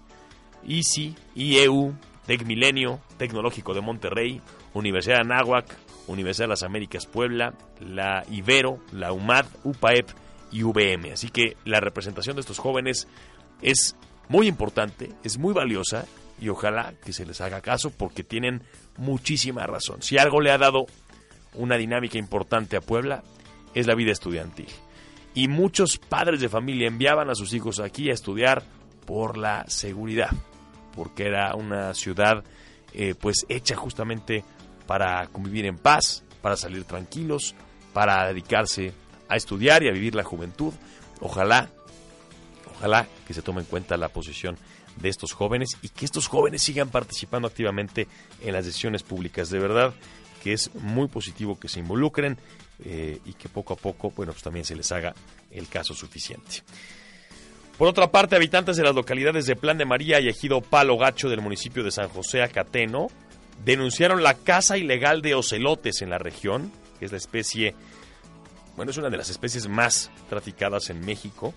[0.67, 1.95] ICI, IEU,
[2.27, 4.41] Tecmilenio, Tecnológico de Monterrey,
[4.75, 5.67] Universidad de Anáhuac,
[6.07, 10.09] Universidad de las Américas Puebla, la Ibero, la UMAD, UPAEP
[10.53, 11.13] y VM.
[11.13, 13.09] Así que la representación de estos jóvenes
[13.63, 13.97] es
[14.31, 16.07] muy importante, es muy valiosa
[16.41, 18.63] y ojalá que se les haga caso porque tienen
[18.97, 20.03] muchísima razón.
[20.03, 20.87] Si algo le ha dado
[21.55, 23.25] una dinámica importante a Puebla
[23.75, 24.69] es la vida estudiantil.
[25.35, 28.63] Y muchos padres de familia enviaban a sus hijos aquí a estudiar
[29.05, 30.31] por la seguridad,
[30.95, 32.45] porque era una ciudad
[32.95, 34.45] eh, pues hecha justamente
[34.87, 37.57] para convivir en paz, para salir tranquilos,
[37.93, 38.93] para dedicarse
[39.29, 40.73] a estudiar y a vivir la juventud.
[41.21, 41.69] Ojalá,
[42.81, 44.57] ojalá que se tome en cuenta la posición
[44.97, 48.09] de estos jóvenes y que estos jóvenes sigan participando activamente
[48.41, 49.51] en las decisiones públicas.
[49.51, 49.95] De verdad
[50.43, 52.39] que es muy positivo que se involucren
[52.83, 55.15] eh, y que poco a poco, bueno, pues también se les haga
[55.51, 56.63] el caso suficiente.
[57.77, 61.29] Por otra parte, habitantes de las localidades de Plan de María y Ejido Palo Gacho
[61.29, 63.09] del municipio de San José Acateno
[63.65, 67.75] denunciaron la caza ilegal de ocelotes en la región, que es la especie,
[68.77, 71.55] bueno, es una de las especies más traficadas en México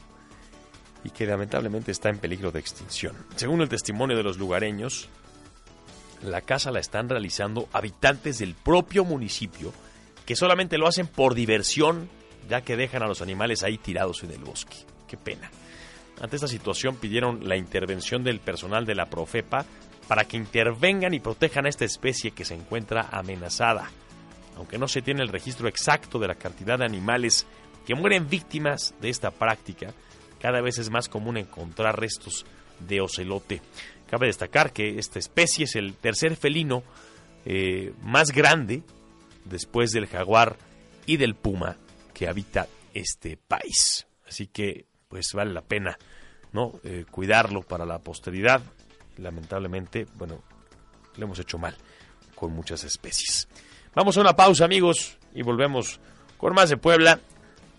[1.04, 3.16] y que lamentablemente está en peligro de extinción.
[3.36, 5.10] Según el testimonio de los lugareños,
[6.24, 9.74] la caza la están realizando habitantes del propio municipio
[10.26, 12.10] que solamente lo hacen por diversión,
[12.50, 14.78] ya que dejan a los animales ahí tirados en el bosque.
[15.08, 15.52] Qué pena.
[16.22, 19.66] Ante esta situación pidieron la intervención del personal de la Profepa
[20.08, 23.90] para que intervengan y protejan a esta especie que se encuentra amenazada.
[24.56, 27.46] Aunque no se tiene el registro exacto de la cantidad de animales
[27.86, 29.94] que mueren víctimas de esta práctica,
[30.44, 32.46] cada vez es más común encontrar restos
[32.80, 33.62] de ocelote.
[34.10, 36.84] Cabe destacar que esta especie es el tercer felino
[37.46, 38.84] eh, más grande
[39.46, 40.58] después del jaguar
[41.06, 41.78] y del puma
[42.14, 44.06] que habita este país.
[44.28, 45.98] Así que pues vale la pena
[46.52, 48.62] no Eh, cuidarlo para la posteridad.
[49.16, 50.44] Lamentablemente, bueno,
[51.16, 51.74] lo hemos hecho mal
[52.36, 53.48] con muchas especies.
[53.96, 56.02] Vamos a una pausa, amigos, y volvemos
[56.38, 57.22] con más de Puebla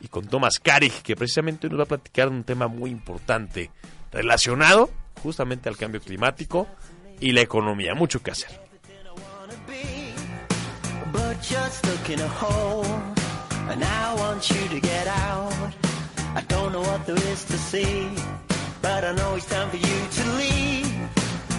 [0.04, 3.70] y con Tomás Karig, que precisamente nos va a platicar un tema muy importante
[4.12, 4.90] relacionado
[5.22, 6.68] justamente al cambio climático
[7.20, 7.94] y la economía.
[7.94, 8.50] Mucho que hacer.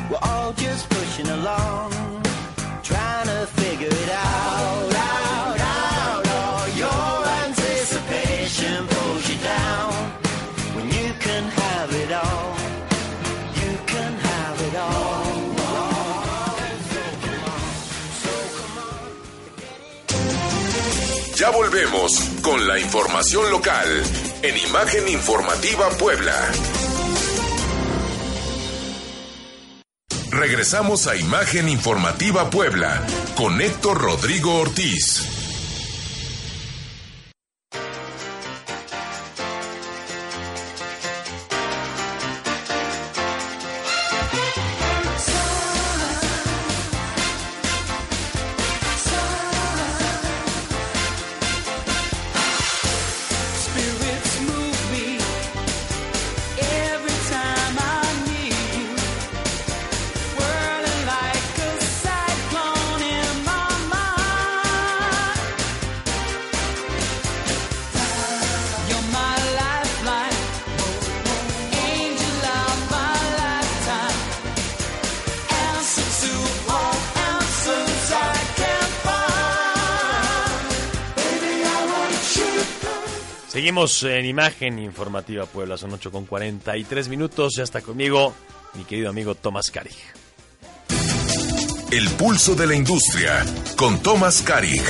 [0.07, 1.91] We're all just pushing along,
[2.83, 4.94] trying to figure it out,
[21.45, 23.85] Ya volvemos con la información local
[24.41, 26.33] en Imagen Informativa Puebla.
[30.31, 35.34] Regresamos a Imagen Informativa Puebla con Héctor Rodrigo Ortiz.
[83.85, 87.53] Seguimos en Imagen Informativa Puebla, son 8 con 43 minutos.
[87.55, 88.33] Ya está conmigo
[88.73, 89.95] mi querido amigo Tomás Karig.
[91.91, 93.45] El pulso de la industria
[93.77, 94.81] con Tomás Karig.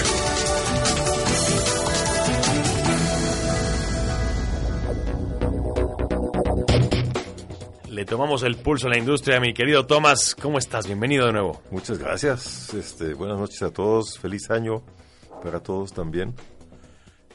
[7.89, 10.36] Le tomamos el pulso a la industria, mi querido Tomás.
[10.36, 10.86] ¿Cómo estás?
[10.86, 11.62] Bienvenido de nuevo.
[11.70, 12.74] Muchas gracias.
[12.74, 14.18] Este, buenas noches a todos.
[14.18, 14.84] Feliz año
[15.43, 16.34] para todos también.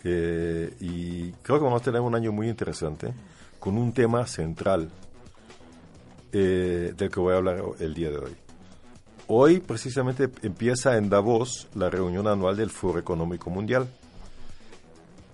[0.04, 3.12] Eh, y creo que vamos a tener un año muy interesante
[3.58, 4.90] con un tema central
[6.32, 8.36] eh, del que voy a hablar el día de hoy.
[9.26, 13.88] Hoy precisamente empieza en Davos la reunión anual del Foro Económico Mundial.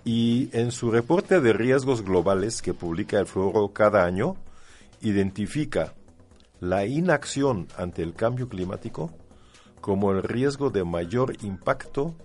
[0.05, 4.37] Y en su reporte de riesgos globales que publica el foro cada año,
[5.01, 5.93] identifica
[6.59, 9.11] la inacción ante el cambio climático
[9.81, 12.15] como el riesgo de mayor impacto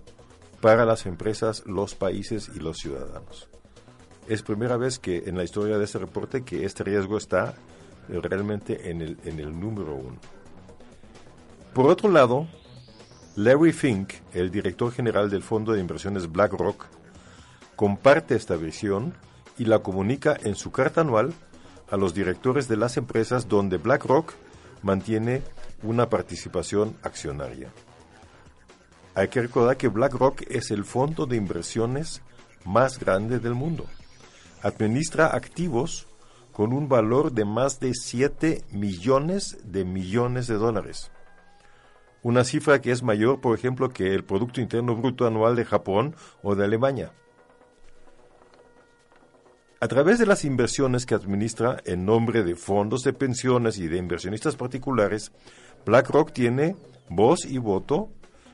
[0.63, 3.49] para las empresas, los países y los ciudadanos.
[4.29, 7.55] Es primera vez que en la historia de este reporte que este riesgo está
[8.07, 10.15] realmente en el, en el número uno.
[11.73, 12.47] Por otro lado,
[13.35, 16.85] Larry Fink, el director general del fondo de inversiones BlackRock,
[17.75, 19.13] comparte esta visión
[19.57, 21.33] y la comunica en su carta anual
[21.91, 24.31] a los directores de las empresas donde BlackRock
[24.81, 25.41] mantiene
[25.81, 27.69] una participación accionaria.
[29.15, 32.23] Hay que recordar que BlackRock es el fondo de inversiones
[32.65, 33.85] más grande del mundo.
[34.63, 36.07] Administra activos
[36.51, 41.11] con un valor de más de 7 millones de millones de dólares.
[42.23, 46.15] Una cifra que es mayor, por ejemplo, que el Producto Interno Bruto Anual de Japón
[46.41, 47.11] o de Alemania.
[49.79, 53.97] A través de las inversiones que administra en nombre de fondos de pensiones y de
[53.97, 55.33] inversionistas particulares,
[55.85, 56.77] BlackRock tiene
[57.09, 58.09] voz y voto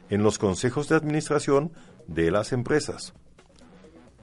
[0.10, 1.72] en los consejos de administración
[2.08, 3.14] de las empresas.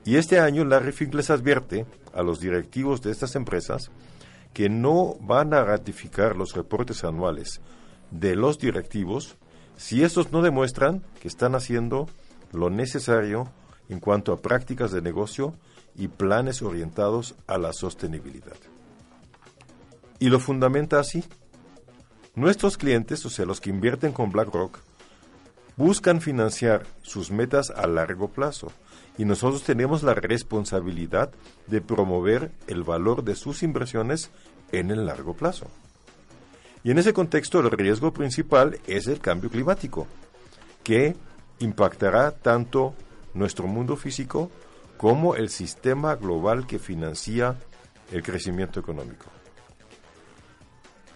[0.05, 3.91] Y este año Larry Fink les advierte a los directivos de estas empresas
[4.55, 7.61] que no van a ratificar los reportes anuales
[8.11, 9.37] de los directivos
[9.77, 12.09] si estos no demuestran que están haciendo
[12.53, 13.51] lo necesario
[13.89, 15.55] en cuanto a prácticas de negocio
[15.97, 18.57] y planes orientados a la sostenibilidad.
[20.19, 21.25] Y lo fundamenta así.
[22.35, 24.79] Nuestros clientes, o sea, los que invierten con BlackRock,
[25.77, 28.73] buscan financiar sus metas a largo plazo
[29.19, 31.31] y nosotros tenemos la responsabilidad
[31.67, 34.31] de promover el valor de sus inversiones
[34.73, 35.67] en el largo plazo.
[36.83, 40.07] Y en ese contexto el riesgo principal es el cambio climático,
[40.85, 41.17] que
[41.59, 42.95] impactará tanto
[43.35, 44.51] nuestro mundo físico
[44.97, 47.57] como el sistema global que financia
[48.13, 49.27] el crecimiento económico.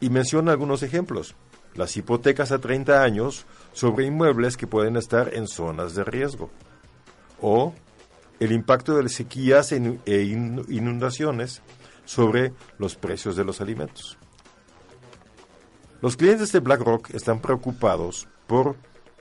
[0.01, 1.35] Y menciona algunos ejemplos.
[1.75, 6.51] Las hipotecas a 30 años sobre inmuebles que pueden estar en zonas de riesgo.
[7.41, 7.75] O
[8.39, 10.23] el impacto de las sequías e
[10.69, 11.63] inundaciones
[12.05, 14.19] sobre los precios de los alimentos.
[16.01, 18.77] Los clientes de BlackRock están preocupados por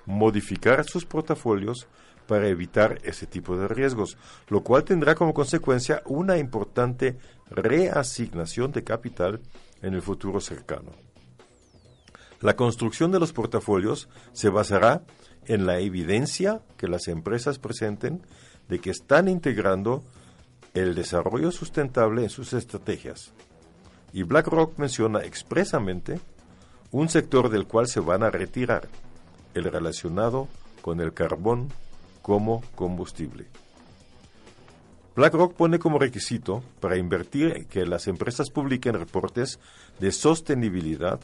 [0.05, 1.87] modificar sus portafolios
[2.25, 7.17] para evitar ese tipo de riesgos, lo cual tendrá como consecuencia una importante
[7.49, 9.41] reasignación de capital
[9.81, 11.08] en el futuro cercano.
[12.41, 15.03] La construcción de los portafolios se basará
[15.45, 18.21] en la evidencia que las empresas presenten
[18.69, 20.03] de que están integrando
[20.73, 23.33] el desarrollo sustentable en sus estrategias.
[24.13, 26.19] Y BlackRock menciona expresamente
[26.91, 28.87] un sector del cual se van a retirar,
[29.53, 30.47] el relacionado
[30.81, 31.69] con el carbón
[32.21, 33.47] como combustible.
[35.15, 39.59] BlackRock pone como requisito para invertir que las empresas publiquen reportes
[39.99, 41.19] de sostenibilidad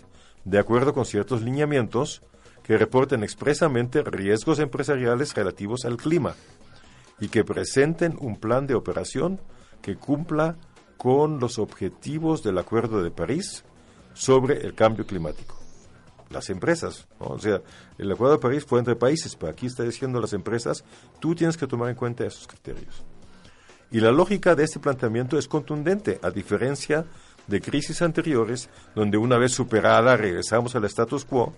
[0.45, 2.21] de acuerdo con ciertos lineamientos
[2.63, 6.35] que reporten expresamente riesgos empresariales relativos al clima
[7.19, 9.41] y que presenten un plan de operación
[9.81, 10.55] que cumpla
[10.97, 13.63] con los objetivos del Acuerdo de París
[14.13, 15.59] sobre el cambio climático.
[16.29, 17.61] Las empresas, o sea,
[17.97, 20.83] el Acuerdo de París fue entre países, pero aquí está diciendo las empresas,
[21.19, 23.03] tú tienes que tomar en cuenta esos criterios.
[23.91, 27.05] Y la lógica de este planteamiento es contundente, a diferencia
[27.47, 31.53] de crisis anteriores, donde una vez superada regresamos al status quo,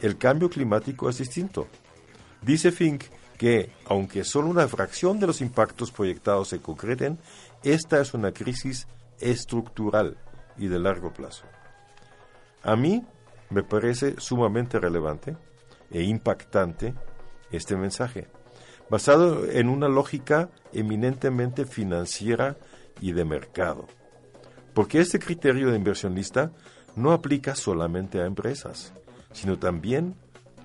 [0.00, 1.66] el cambio climático es distinto.
[2.42, 3.04] Dice Fink
[3.38, 7.18] que, aunque solo una fracción de los impactos proyectados se concreten,
[7.62, 8.86] esta es una crisis
[9.18, 10.16] estructural
[10.56, 11.44] y de largo plazo.
[12.62, 13.04] A mí
[13.50, 15.36] me parece sumamente relevante
[15.90, 16.94] e impactante
[17.50, 18.28] este mensaje,
[18.90, 22.56] basado en una lógica eminentemente financiera
[23.00, 23.86] y de mercado.
[24.74, 26.50] Porque este criterio de inversionista
[26.96, 28.92] no aplica solamente a empresas,
[29.32, 30.14] sino también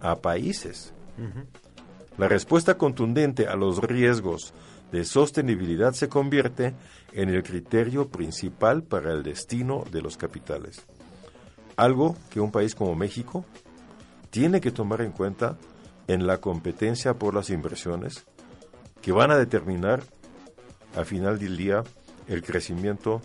[0.02, 0.94] a países.
[2.18, 4.54] La respuesta contundente a los riesgos
[4.92, 6.74] de sostenibilidad se convierte
[7.14, 10.86] en el criterio principal para el destino de los capitales.
[11.76, 13.46] Algo que un país como México
[14.32, 15.58] tiene que tomar en cuenta
[16.08, 18.26] en la competencia por las inversiones
[19.02, 20.02] que van a determinar
[20.96, 21.84] al final del día
[22.28, 23.22] el crecimiento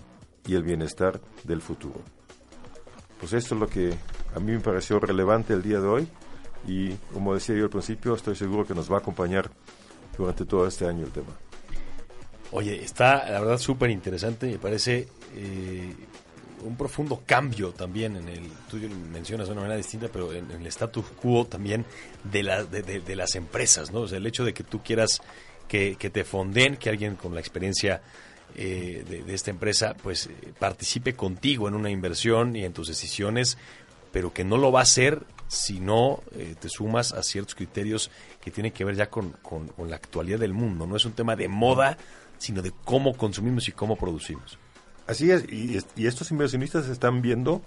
[0.46, 2.00] y el bienestar del futuro.
[3.20, 3.94] Pues esto es lo que
[4.34, 6.08] a mí me pareció relevante el día de hoy
[6.66, 9.50] y como decía yo al principio, estoy seguro que nos va a acompañar
[10.16, 11.32] durante todo este año el tema.
[12.52, 15.92] Oye, está la verdad súper interesante, me parece eh,
[16.64, 18.76] un profundo cambio también en el, tú
[19.12, 21.84] mencionas de una manera distinta, pero en, el status quo también
[22.24, 24.00] de, la, de, las empresas, ¿no?
[24.00, 25.20] O sea, el hecho de que tú quieras
[25.68, 28.02] que, te fonden, que alguien con la experiencia
[28.54, 30.28] eh, de, esta empresa pues
[30.58, 33.58] participe contigo en una inversión y en tus decisiones,
[34.12, 38.10] pero que no lo va a hacer si no eh, te sumas a ciertos criterios
[38.40, 40.86] que tienen que ver ya con, con- la actualidad del mundo.
[40.86, 41.96] No es un tema de moda,
[42.38, 44.58] sino de cómo consumimos y cómo producimos.
[45.06, 47.62] Así es, y, y estos inversionistas están viendo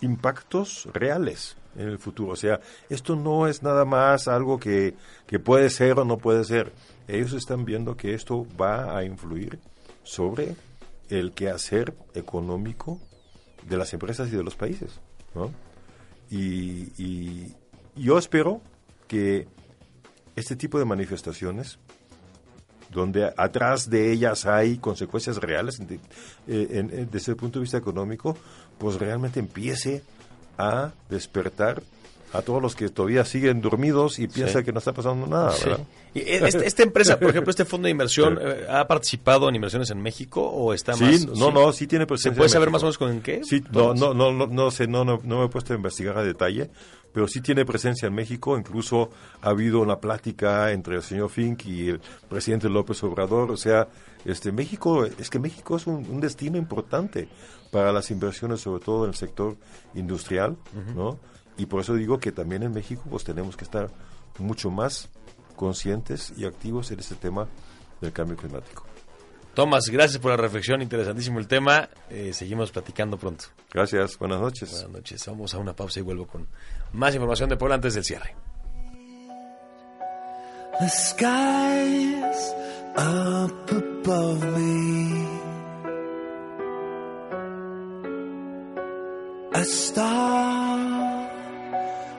[0.00, 2.32] impactos reales en el futuro.
[2.32, 4.94] O sea, esto no es nada más algo que,
[5.26, 6.72] que puede ser o no puede ser.
[7.08, 9.58] Ellos están viendo que esto va a influir
[10.08, 10.56] sobre
[11.10, 12.98] el quehacer económico
[13.68, 15.00] de las empresas y de los países.
[15.34, 15.50] ¿no?
[16.30, 17.54] Y, y
[17.94, 18.62] yo espero
[19.06, 19.46] que
[20.34, 21.78] este tipo de manifestaciones
[22.90, 25.98] donde atrás de ellas hay consecuencias reales eh,
[26.46, 28.34] en- en- desde el punto de vista económico,
[28.78, 30.02] pues realmente empiece
[30.56, 31.82] a despertar
[32.32, 34.66] a todos los que todavía siguen dormidos y piensan Sí.
[34.66, 35.64] que no está pasando nada, Sí.
[35.64, 35.84] ¿verdad?
[36.14, 38.44] Y, eh, este- esta empresa, por ejemplo, este fondo de inversión, Sí.
[38.46, 41.26] eh, ¿ha participado en inversiones en México o está Sí, más?
[41.26, 42.32] no, no, sí tiene presencia.
[42.32, 43.40] ¿Se puede saber más o menos con qué?
[43.44, 46.18] Sí, no, no, no, no, no sé, no, no, no me he puesto a investigar
[46.18, 46.70] a detalle,
[47.12, 48.58] pero sí tiene presencia en México.
[48.58, 49.10] Incluso
[49.40, 53.50] ha habido una plática entre el señor Fink y el presidente López Obrador.
[53.50, 53.88] O sea,
[54.26, 57.28] este México, es que México es un, un destino importante
[57.70, 59.56] para las inversiones, sobre todo en el sector
[59.94, 60.56] industrial,
[60.94, 61.18] ¿no?
[61.58, 63.90] Y por eso digo que también en México, pues tenemos que estar
[64.38, 65.10] mucho más
[65.56, 67.48] conscientes y activos en este tema
[68.00, 68.84] del cambio climático.
[69.54, 71.88] Tomás, gracias por la reflexión, interesantísimo el tema.
[72.08, 73.46] Eh, seguimos platicando pronto.
[73.72, 74.70] Gracias, buenas noches.
[74.70, 75.26] Buenas noches.
[75.26, 76.46] Vamos a una pausa y vuelvo con
[76.92, 78.36] más información de Puebla antes del cierre.
[80.78, 82.54] The sky's
[82.96, 85.26] up above me.
[89.54, 90.67] A star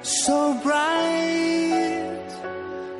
[0.01, 2.29] so bright,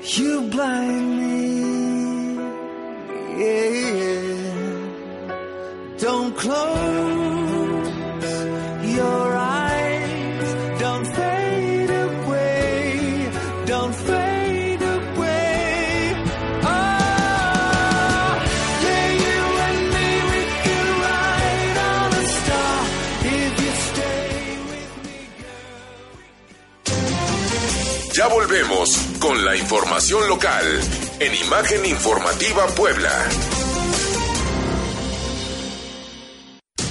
[0.03, 2.35] you blind me.
[3.39, 3.69] Yeah.
[3.69, 4.39] yeah.
[5.97, 6.88] Don't close
[29.20, 30.63] con la información local
[31.20, 33.09] en Imagen Informativa Puebla.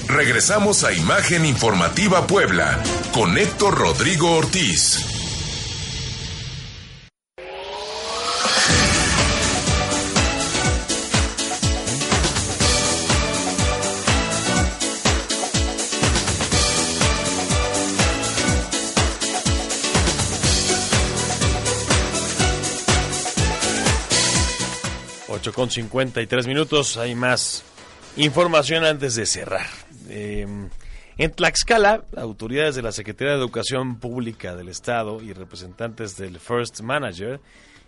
[0.08, 5.17] Regresamos a Imagen Informativa Puebla con Héctor Rodrigo Ortiz.
[25.58, 26.98] Con 53 minutos.
[26.98, 27.64] Hay más
[28.16, 29.66] información antes de cerrar.
[30.08, 30.46] Eh,
[31.16, 36.80] en Tlaxcala, autoridades de la Secretaría de Educación Pública del Estado y representantes del First
[36.82, 37.40] Manager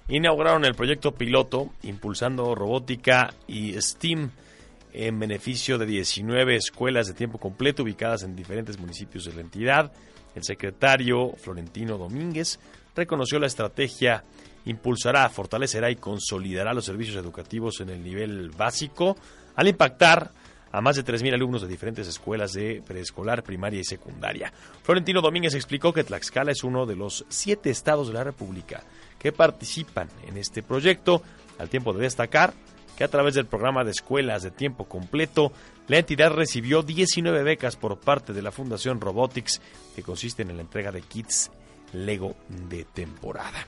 [0.09, 4.33] inauguraron el proyecto piloto impulsando robótica y STEAM
[4.93, 9.93] en beneficio de 19 escuelas de tiempo completo ubicadas en diferentes municipios de la entidad.
[10.35, 12.59] El secretario Florentino Domínguez
[12.97, 14.25] reconoció la estrategia
[14.65, 19.17] impulsará, fortalecerá y consolidará los servicios educativos en el nivel básico
[19.57, 20.31] al impactar
[20.73, 24.53] a más de 3.000 alumnos de diferentes escuelas de preescolar, primaria y secundaria.
[24.83, 28.85] Florentino Domínguez explicó que Tlaxcala es uno de los siete estados de la República
[29.19, 31.23] que participan en este proyecto,
[31.59, 32.55] al tiempo de destacar
[32.97, 35.53] que a través del programa de escuelas de tiempo completo,
[35.89, 39.61] la entidad recibió 19 becas por parte de la Fundación Robotics,
[39.97, 41.51] que consisten en la entrega de kits
[41.95, 42.37] Lego
[42.69, 43.67] de temporada.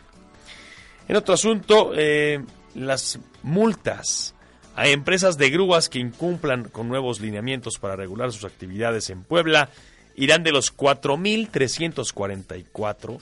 [1.09, 2.43] En otro asunto, eh,
[2.75, 4.35] las multas
[4.75, 9.69] a empresas de grúas que incumplan con nuevos lineamientos para regular sus actividades en Puebla
[10.17, 13.19] irán de los 4.344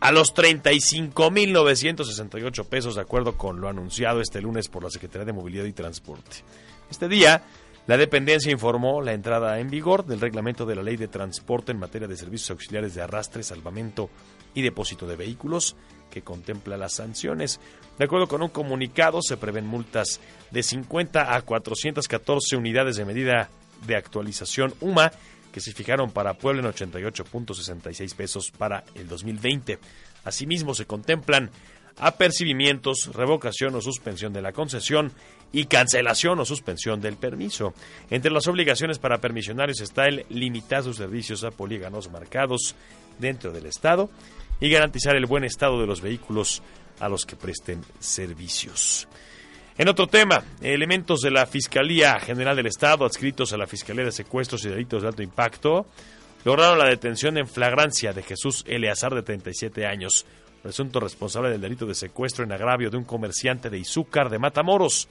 [0.00, 5.32] a los 35.968 pesos, de acuerdo con lo anunciado este lunes por la Secretaría de
[5.32, 6.38] Movilidad y Transporte.
[6.90, 7.42] Este día,
[7.86, 11.80] la dependencia informó la entrada en vigor del reglamento de la Ley de Transporte en
[11.80, 14.08] materia de servicios auxiliares de arrastre, salvamento
[14.54, 15.74] y depósito de vehículos,
[16.08, 17.58] que contempla las sanciones.
[17.98, 20.20] De acuerdo con un comunicado, se prevén multas
[20.52, 23.50] de 50 a 414 unidades de medida
[23.86, 25.10] de actualización UMA
[25.50, 29.78] que se fijaron para Puebla en 88.66 pesos para el 2020.
[30.24, 31.50] Asimismo, se contemplan
[31.98, 35.12] apercibimientos, revocación o suspensión de la concesión
[35.52, 37.74] y cancelación o suspensión del permiso.
[38.10, 42.74] Entre las obligaciones para permisionarios está el limitar sus servicios a polígonos marcados
[43.18, 44.10] dentro del Estado
[44.60, 46.62] y garantizar el buen estado de los vehículos
[47.00, 49.08] a los que presten servicios.
[49.76, 54.12] En otro tema, elementos de la Fiscalía General del Estado adscritos a la Fiscalía de
[54.12, 55.86] Secuestros y Delitos de Alto Impacto
[56.44, 60.26] lograron la detención en flagrancia de Jesús Eleazar de 37 años,
[60.62, 65.08] presunto responsable del delito de secuestro en agravio de un comerciante de Izúcar de Matamoros.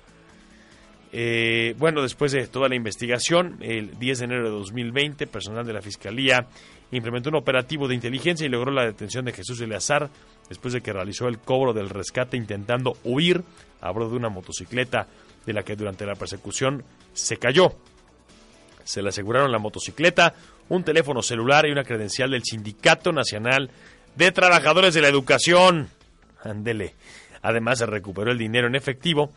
[1.14, 5.74] Eh, bueno, después de toda la investigación, el 10 de enero de 2020, personal de
[5.74, 6.48] la Fiscalía
[6.92, 10.10] implementó un operativo de inteligencia y logró la detención de Jesús Eleazar
[10.50, 13.44] después de que realizó el cobro del rescate intentando huir
[13.82, 15.08] a bordo de una motocicleta
[15.46, 16.84] de la que durante la persecución
[17.14, 17.76] se cayó.
[18.84, 20.34] Se le aseguraron la motocicleta,
[20.70, 23.70] un teléfono celular y una credencial del Sindicato Nacional
[24.16, 25.90] de Trabajadores de la Educación.
[26.44, 26.96] Ándele.
[27.42, 29.32] Además se recuperó el dinero en efectivo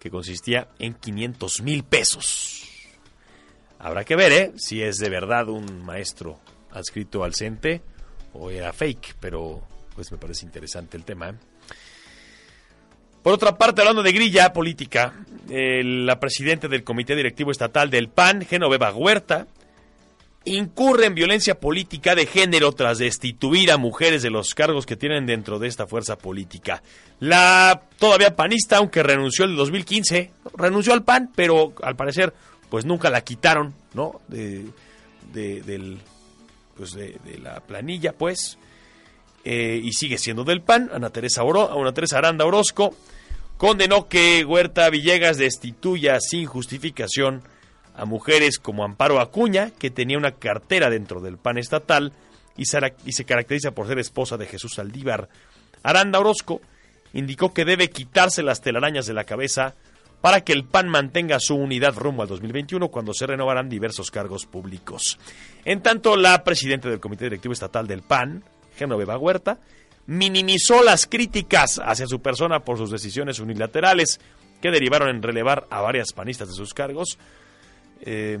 [0.00, 2.66] que consistía en 500 mil pesos.
[3.78, 4.52] Habrá que ver, ¿eh?
[4.56, 6.40] Si es de verdad un maestro
[6.72, 7.82] adscrito al CENTE
[8.32, 9.62] o era fake, pero
[9.94, 11.30] pues me parece interesante el tema.
[11.30, 11.34] ¿eh?
[13.22, 15.14] Por otra parte, hablando de grilla política,
[15.48, 19.46] la presidenta del Comité Directivo Estatal del PAN, Genoveva Huerta,
[20.44, 25.26] incurre en violencia política de género tras destituir a mujeres de los cargos que tienen
[25.26, 26.82] dentro de esta fuerza política.
[27.18, 32.32] La todavía panista, aunque renunció en el 2015, renunció al PAN, pero al parecer
[32.70, 34.20] pues nunca la quitaron, ¿no?
[34.28, 34.64] De,
[35.32, 35.98] de, del,
[36.76, 38.56] pues de, la planilla, pues.
[39.44, 42.94] Eh, y sigue siendo del PAN, Ana Teresa, Oro, Ana Teresa Aranda Orozco,
[43.56, 47.42] condenó que Huerta Villegas destituya sin justificación
[47.94, 52.12] a mujeres como Amparo Acuña, que tenía una cartera dentro del PAN estatal
[52.56, 55.28] y se, caracteriza por ser esposa de Jesús Aldívar.
[55.82, 56.60] Aranda Orozco
[57.12, 59.74] indicó que debe quitarse las telarañas de la cabeza
[60.20, 64.44] para que el PAN mantenga su unidad rumbo al 2021 cuando se renovarán diversos cargos
[64.44, 65.18] públicos.
[65.64, 68.44] En tanto, la presidenta del Comité Directivo Estatal del PAN,
[68.76, 69.58] Genoveva Huerta,
[70.06, 74.20] minimizó las críticas hacia su persona por sus decisiones unilaterales
[74.60, 77.18] que derivaron en relevar a varias panistas de sus cargos
[78.02, 78.38] eh,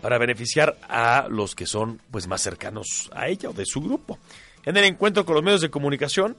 [0.00, 4.18] para beneficiar a los que son pues más cercanos a ella o de su grupo.
[4.64, 6.36] En el encuentro con los medios de comunicación,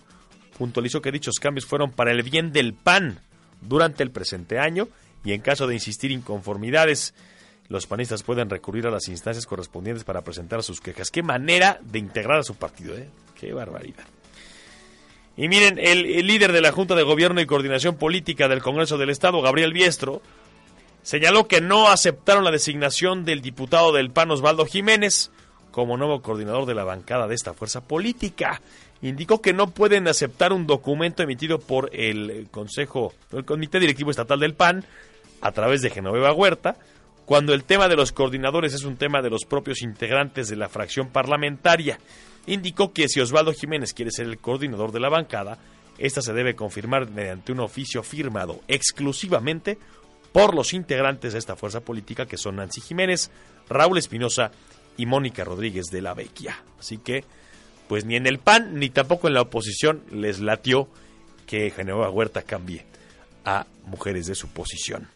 [0.57, 3.19] puntualizó que dichos cambios fueron para el bien del PAN
[3.61, 4.87] durante el presente año
[5.23, 7.13] y en caso de insistir inconformidades
[7.69, 11.11] los panistas pueden recurrir a las instancias correspondientes para presentar sus quejas.
[11.11, 13.09] Qué manera de integrar a su partido, ¿eh?
[13.37, 14.05] Qué barbaridad.
[15.35, 18.97] Y miren, el, el, líder de la Junta de Gobierno y Coordinación Política del Congreso
[18.97, 20.21] del Estado, Gabriel Biestro,
[21.07, 25.31] señaló que no aceptaron la designación del diputado del PAN Osvaldo Jiménez
[25.71, 28.61] como nuevo coordinador de la bancada de esta fuerza política.
[29.01, 34.41] Indicó que no pueden aceptar un documento emitido por el Consejo, el Comité Directivo Estatal
[34.41, 34.83] del PAN,
[35.39, 36.75] a través de Genoveva Huerta,
[37.25, 40.67] cuando el tema de los coordinadores es un tema de los propios integrantes de la
[40.67, 41.99] fracción parlamentaria.
[42.47, 45.57] Indicó que si Osvaldo Jiménez quiere ser el coordinador de la bancada,
[45.97, 49.77] esta se debe confirmar mediante un oficio firmado exclusivamente
[50.31, 53.31] por los integrantes de esta fuerza política que son Nancy Jiménez,
[53.69, 54.51] Raúl Espinosa
[54.97, 56.61] y Mónica Rodríguez de la Vecchia.
[56.79, 57.23] Así que,
[57.87, 60.87] pues ni en el PAN ni tampoco en la oposición les latió
[61.45, 62.85] que Genoveva Huerta cambie
[63.45, 65.07] a mujeres de su posición.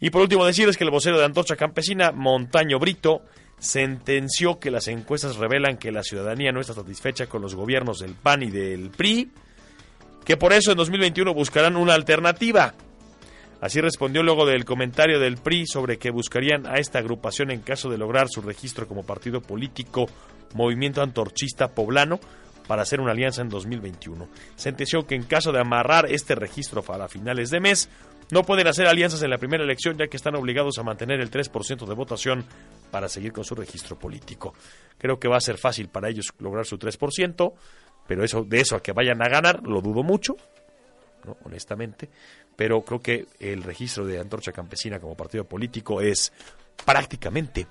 [0.00, 3.22] Y por último decirles que el vocero de Antorcha Campesina, Montaño Brito,
[3.58, 8.14] sentenció que las encuestas revelan que la ciudadanía no está satisfecha con los gobiernos del
[8.14, 9.30] PAN y del PRI,
[10.24, 12.74] que por eso en 2021 buscarán una alternativa.
[13.60, 17.88] Así respondió luego del comentario del PRI sobre que buscarían a esta agrupación en caso
[17.88, 20.06] de lograr su registro como partido político
[20.54, 22.20] Movimiento Antorchista Poblano
[22.66, 24.28] para hacer una alianza en 2021.
[24.56, 27.88] Sentenció que en caso de amarrar este registro para finales de mes,
[28.30, 31.30] no pueden hacer alianzas en la primera elección ya que están obligados a mantener el
[31.30, 32.44] 3% de votación
[32.90, 34.54] para seguir con su registro político.
[34.98, 37.52] Creo que va a ser fácil para ellos lograr su 3%,
[38.06, 40.36] pero eso de eso a que vayan a ganar lo dudo mucho,
[41.24, 41.36] ¿no?
[41.44, 42.10] honestamente,
[42.56, 46.32] pero creo que el registro de Antorcha Campesina como partido político es
[46.84, 47.66] prácticamente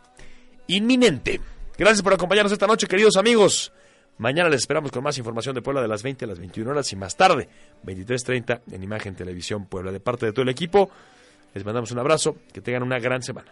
[0.67, 1.41] inminente.
[1.77, 3.73] Gracias por acompañarnos esta noche, queridos amigos.
[4.17, 6.91] Mañana les esperamos con más información de Puebla de las 20 a las 21 horas
[6.93, 7.49] y más tarde,
[7.83, 9.91] 23.30 en Imagen Televisión Puebla.
[9.91, 10.89] De parte de todo el equipo,
[11.53, 13.51] les mandamos un abrazo, que tengan una gran semana.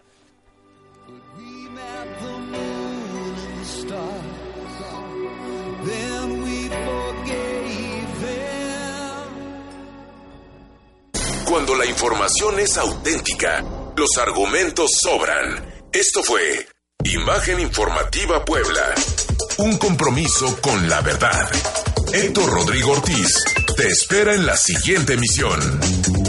[11.53, 13.63] Cuando la información es auténtica,
[13.95, 15.63] los argumentos sobran.
[15.91, 16.67] Esto fue
[17.03, 18.95] Imagen Informativa Puebla.
[19.59, 21.47] Un compromiso con la verdad.
[22.11, 23.35] Héctor Rodrigo Ortiz
[23.77, 26.22] te espera en la siguiente emisión.